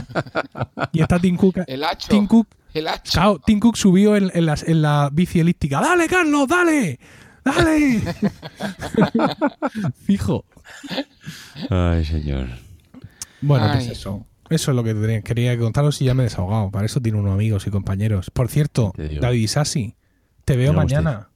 [0.94, 1.58] Y está Tim Cook.
[1.68, 2.08] El hacho.
[2.10, 3.12] Tim Cook, El hacho.
[3.12, 5.82] claro, Tim Cook subió en, en las- en la bici elíptica.
[5.82, 7.00] ¡Dale, Carlos, dale!
[7.44, 8.02] ¡Dale!
[10.06, 10.46] Fijo.
[11.70, 12.48] Ay, señor.
[13.42, 13.86] Bueno, Ay.
[13.86, 14.26] pues eso.
[14.50, 16.72] Eso es lo que tenía- quería contaros y ya me he desahogado.
[16.72, 18.30] Para eso tiene unos amigos y compañeros.
[18.32, 18.94] Por cierto.
[18.98, 19.96] David Isasi,
[20.46, 21.30] te veo mañana.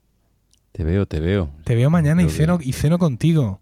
[0.72, 1.50] Te veo, te veo.
[1.64, 3.62] Te veo mañana y ceno, y ceno contigo.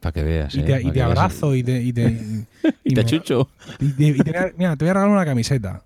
[0.00, 0.54] Para que veas.
[0.54, 1.06] Y eh, te, y veas.
[1.06, 1.80] abrazo y te.
[1.82, 2.46] Y te,
[2.84, 3.48] Y te me- chucho.
[3.78, 5.84] y te- y te- mira, te voy a regalar una camiseta.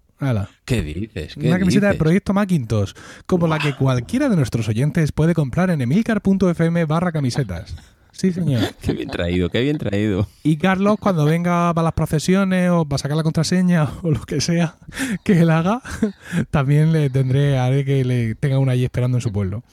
[0.65, 1.35] ¿Qué dices?
[1.35, 2.03] ¿Qué Una camiseta de dices?
[2.03, 2.93] Proyecto Macintosh,
[3.27, 7.75] como la que cualquiera de nuestros oyentes puede comprar en emilcar.fm barra camisetas.
[8.15, 8.75] Sí, señor.
[8.81, 10.29] Qué bien traído, qué bien traído.
[10.45, 14.41] Y Carlos, cuando venga para las procesiones o para sacar la contraseña o lo que
[14.41, 14.77] sea
[15.25, 15.83] que él haga,
[16.51, 19.65] también le tendré, haré que le tenga una allí esperando en su pueblo.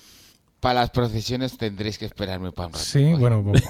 [0.59, 2.85] Para las procesiones tendréis que esperarme para un rato.
[2.85, 3.63] Sí, bueno, pues,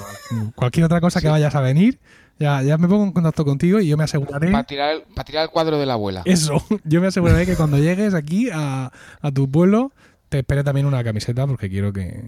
[0.55, 1.99] cualquier otra cosa que vayas a venir,
[2.41, 4.51] ya, ya me pongo en contacto contigo y yo me aseguraré.
[4.51, 6.21] Para tirar, el- para tirar el cuadro de la abuela.
[6.25, 9.91] Eso, yo me aseguraré que cuando llegues aquí a, a tu pueblo
[10.29, 12.23] te espere también una camiseta porque quiero que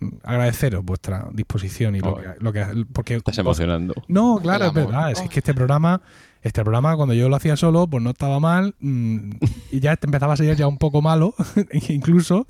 [0.00, 3.94] mm, agradeceros vuestra disposición y lo que, lo que porque Estás emocionando.
[4.08, 6.00] no, claro, es verdad, es que este programa
[6.42, 9.30] este programa cuando yo lo hacía solo pues no estaba mal mm,
[9.70, 11.34] y ya empezaba a ser ya un poco malo
[11.88, 12.46] incluso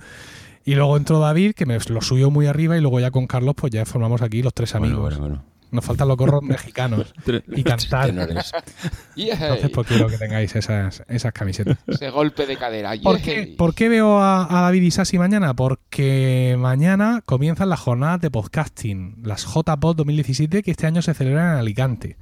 [0.65, 3.55] y luego entró David que me lo subió muy arriba y luego ya con Carlos
[3.57, 5.01] pues ya formamos aquí los tres amigos.
[5.01, 5.52] Bueno, bueno, bueno.
[5.73, 7.13] Nos faltan los gorros mexicanos
[7.49, 8.11] y cantar.
[8.11, 11.79] Entonces, pues quiero que tengáis esas, esas camisetas.
[11.87, 12.93] Ese golpe de cadera.
[13.03, 13.25] ¿Por Yeah.
[13.25, 15.55] qué, por qué veo a, a David Isasi mañana?
[15.55, 21.53] Porque mañana comienzan las jornadas de podcasting, las JPod 2017, que este año se celebran
[21.55, 22.17] en Alicante,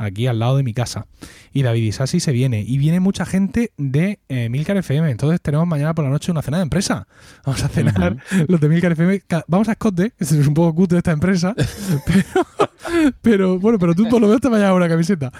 [0.00, 1.06] aquí al lado de mi casa.
[1.52, 2.62] Y David Isasi se viene.
[2.66, 5.10] Y viene mucha gente de eh, Milcar FM.
[5.10, 7.06] Entonces tenemos mañana por la noche una cena de empresa.
[7.44, 8.16] Vamos a cenar
[8.48, 9.22] los de Milcar FM.
[9.46, 11.54] Vamos a Escote, que es un poco cutre esta empresa.
[12.06, 15.30] pero, pero, bueno, pero tú por lo menos te vayas a una camiseta.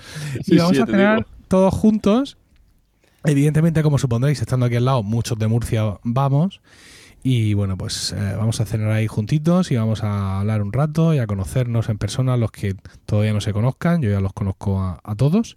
[0.45, 1.31] Sí, y vamos sí, a cenar digo.
[1.49, 2.37] todos juntos.
[3.25, 6.61] Evidentemente, como supondréis, estando aquí al lado, muchos de Murcia vamos.
[7.23, 11.13] Y bueno, pues eh, vamos a cenar ahí juntitos y vamos a hablar un rato
[11.15, 14.01] y a conocernos en persona los que todavía no se conozcan.
[14.01, 15.57] Yo ya los conozco a, a todos.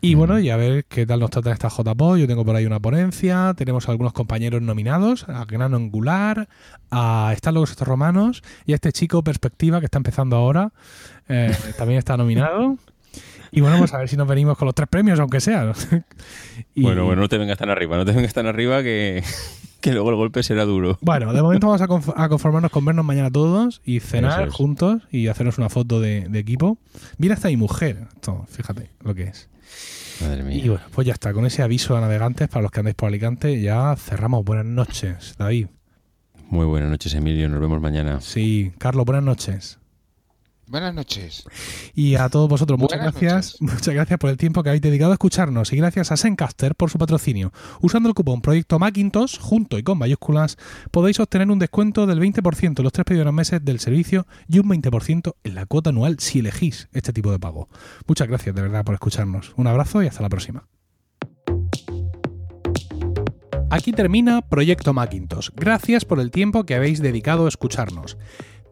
[0.00, 2.18] Y bueno, y a ver qué tal nos trata esta JPO.
[2.18, 6.48] Yo tengo por ahí una ponencia, tenemos algunos compañeros nominados, a Grano Angular,
[6.92, 10.72] a Están locos estos romanos y a este chico Perspectiva que está empezando ahora,
[11.28, 12.76] eh, también está nominado.
[13.50, 15.72] Y bueno, pues a ver si nos venimos con los tres premios, aunque sea.
[16.74, 19.24] Y- Bueno, bueno, no te vengas tan arriba, no te vengas tan arriba que,
[19.90, 20.98] que luego el golpe será duro.
[21.00, 24.54] Bueno, de momento vamos a, conf- a conformarnos con vernos mañana todos y cenar es.
[24.54, 26.78] juntos y hacernos una foto de, de equipo.
[27.18, 28.08] Mira hasta mi mujer.
[28.14, 29.48] Esto, fíjate lo que es.
[30.20, 30.70] Madre Y mía.
[30.72, 31.32] bueno, pues ya está.
[31.32, 34.44] Con ese aviso a navegantes para los que andáis por Alicante, ya cerramos.
[34.44, 35.68] Buenas noches, David.
[36.48, 37.48] Muy buenas noches, Emilio.
[37.48, 38.20] Nos vemos mañana.
[38.20, 39.78] Sí, Carlos, buenas noches.
[40.68, 41.44] Buenas noches.
[41.94, 43.56] Y a todos vosotros, muchas Buenas gracias.
[43.60, 45.72] Muchas gracias por el tiempo que habéis dedicado a escucharnos.
[45.72, 47.52] Y gracias a Sencaster por su patrocinio.
[47.80, 50.56] Usando el cupón Proyecto Macintosh, junto y con mayúsculas,
[50.90, 54.68] podéis obtener un descuento del 20% en los tres primeros meses del servicio y un
[54.68, 57.68] 20% en la cuota anual si elegís este tipo de pago.
[58.08, 59.52] Muchas gracias de verdad por escucharnos.
[59.56, 60.66] Un abrazo y hasta la próxima.
[63.68, 65.50] Aquí termina Proyecto Macintosh.
[65.54, 68.16] Gracias por el tiempo que habéis dedicado a escucharnos.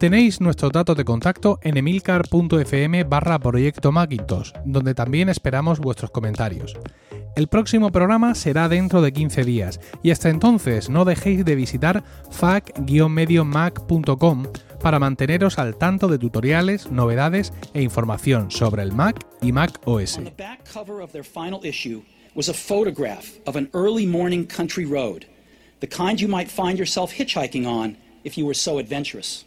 [0.04, 6.76] Tenéis nuestros datos de contacto en emilcar.fm barra Proyecto Macintosh, donde también esperamos vuestros comentarios.
[7.36, 12.04] El próximo programa será dentro de 15 días y hasta entonces no dejéis de visitar
[12.30, 14.46] fac-mediomac.com
[14.82, 20.20] para manteneros al tanto de tutoriales, novedades e información sobre el Mac y Mac OS.
[22.34, 25.24] Was a photograph of an early morning country road,
[25.80, 29.46] the kind you might find yourself hitchhiking on if you were so adventurous.